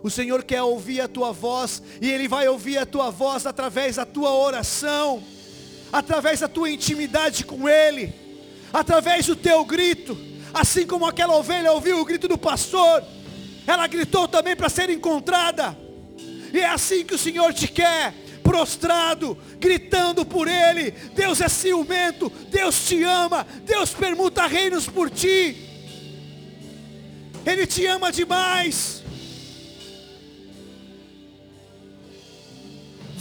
O 0.04 0.10
Senhor 0.10 0.44
quer 0.44 0.64
ouvir 0.64 1.02
a 1.02 1.08
tua 1.08 1.32
voz 1.32 1.82
e 2.02 2.10
Ele 2.10 2.28
vai 2.28 2.48
ouvir 2.48 2.78
a 2.78 2.86
tua 2.86 3.12
voz 3.12 3.46
através 3.46 3.98
da 3.98 4.06
tua 4.06 4.34
oração, 4.34 5.24
através 5.92 6.40
da 6.40 6.48
tua 6.48 6.70
intimidade 6.72 7.46
com 7.46 7.70
Ele, 7.70 8.14
através 8.74 9.28
do 9.28 9.36
teu 9.36 9.64
grito, 9.64 10.18
assim 10.54 10.88
como 10.88 11.06
aquela 11.06 11.36
ovelha 11.36 11.72
ouviu 11.72 12.00
o 12.00 12.06
grito 12.06 12.28
do 12.28 12.38
pastor, 12.38 13.04
ela 13.68 13.86
gritou 13.88 14.28
também 14.28 14.56
para 14.56 14.70
ser 14.70 14.90
encontrada. 14.90 15.78
E 16.54 16.60
é 16.60 16.68
assim 16.68 17.06
que 17.06 17.14
o 17.14 17.18
Senhor 17.18 17.54
te 17.54 17.68
quer 17.68 18.14
prostrado, 18.44 19.38
gritando 19.60 20.26
por 20.26 20.48
Ele. 20.48 20.92
Deus 21.16 21.40
é 21.40 21.48
ciumento, 21.48 22.30
Deus 22.50 22.86
te 22.86 23.02
ama, 23.04 23.46
Deus 23.64 23.92
permuta 23.92 24.48
reinos 24.48 24.88
por 24.88 25.10
ti. 25.10 25.70
Ele 27.46 27.66
te 27.66 27.86
ama 27.86 28.12
demais. 28.12 29.01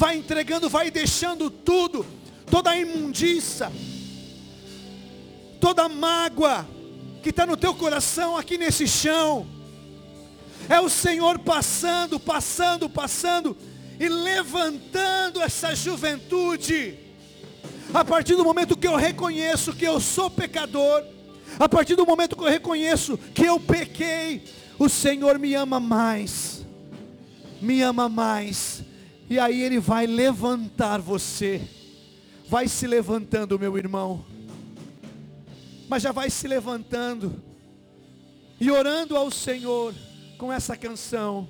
Vai 0.01 0.17
entregando, 0.17 0.71
vai 0.71 0.91
deixando 0.91 1.51
tudo, 1.51 2.07
toda 2.51 2.71
a 2.71 2.79
imundícia, 2.79 3.71
toda 5.61 5.83
a 5.83 5.89
mágoa 5.91 6.67
que 7.23 7.29
está 7.29 7.45
no 7.45 7.55
teu 7.55 7.75
coração 7.75 8.35
aqui 8.35 8.57
nesse 8.57 8.89
chão. 8.89 9.47
É 10.71 10.81
o 10.81 10.89
Senhor 10.89 11.39
passando, 11.41 12.19
passando, 12.19 12.89
passando 12.89 13.55
e 13.99 14.09
levantando 14.09 15.43
essa 15.43 15.75
juventude. 15.75 16.99
A 17.93 18.03
partir 18.03 18.37
do 18.37 18.43
momento 18.43 18.79
que 18.79 18.87
eu 18.87 18.97
reconheço 18.97 19.75
que 19.75 19.85
eu 19.85 20.01
sou 20.01 20.31
pecador, 20.31 21.05
a 21.59 21.69
partir 21.69 21.95
do 21.95 22.07
momento 22.07 22.37
que 22.37 22.43
eu 22.43 22.49
reconheço 22.49 23.19
que 23.35 23.45
eu 23.45 23.61
pequei, 23.61 24.45
o 24.79 24.89
Senhor 24.89 25.39
me 25.39 25.55
ama 25.55 25.79
mais, 25.79 26.65
me 27.61 27.83
ama 27.83 28.09
mais, 28.09 28.83
e 29.31 29.39
aí 29.39 29.63
Ele 29.63 29.79
vai 29.79 30.09
levantar 30.09 31.01
você, 31.01 31.63
vai 32.49 32.67
se 32.67 32.85
levantando, 32.85 33.57
meu 33.61 33.79
irmão, 33.79 34.25
mas 35.89 36.03
já 36.03 36.11
vai 36.11 36.29
se 36.29 36.49
levantando, 36.49 37.41
e 38.61 38.69
orando 38.73 39.17
ao 39.17 39.31
Senhor 39.31 39.95
com 40.37 40.53
essa 40.53 40.77
canção. 40.77 41.49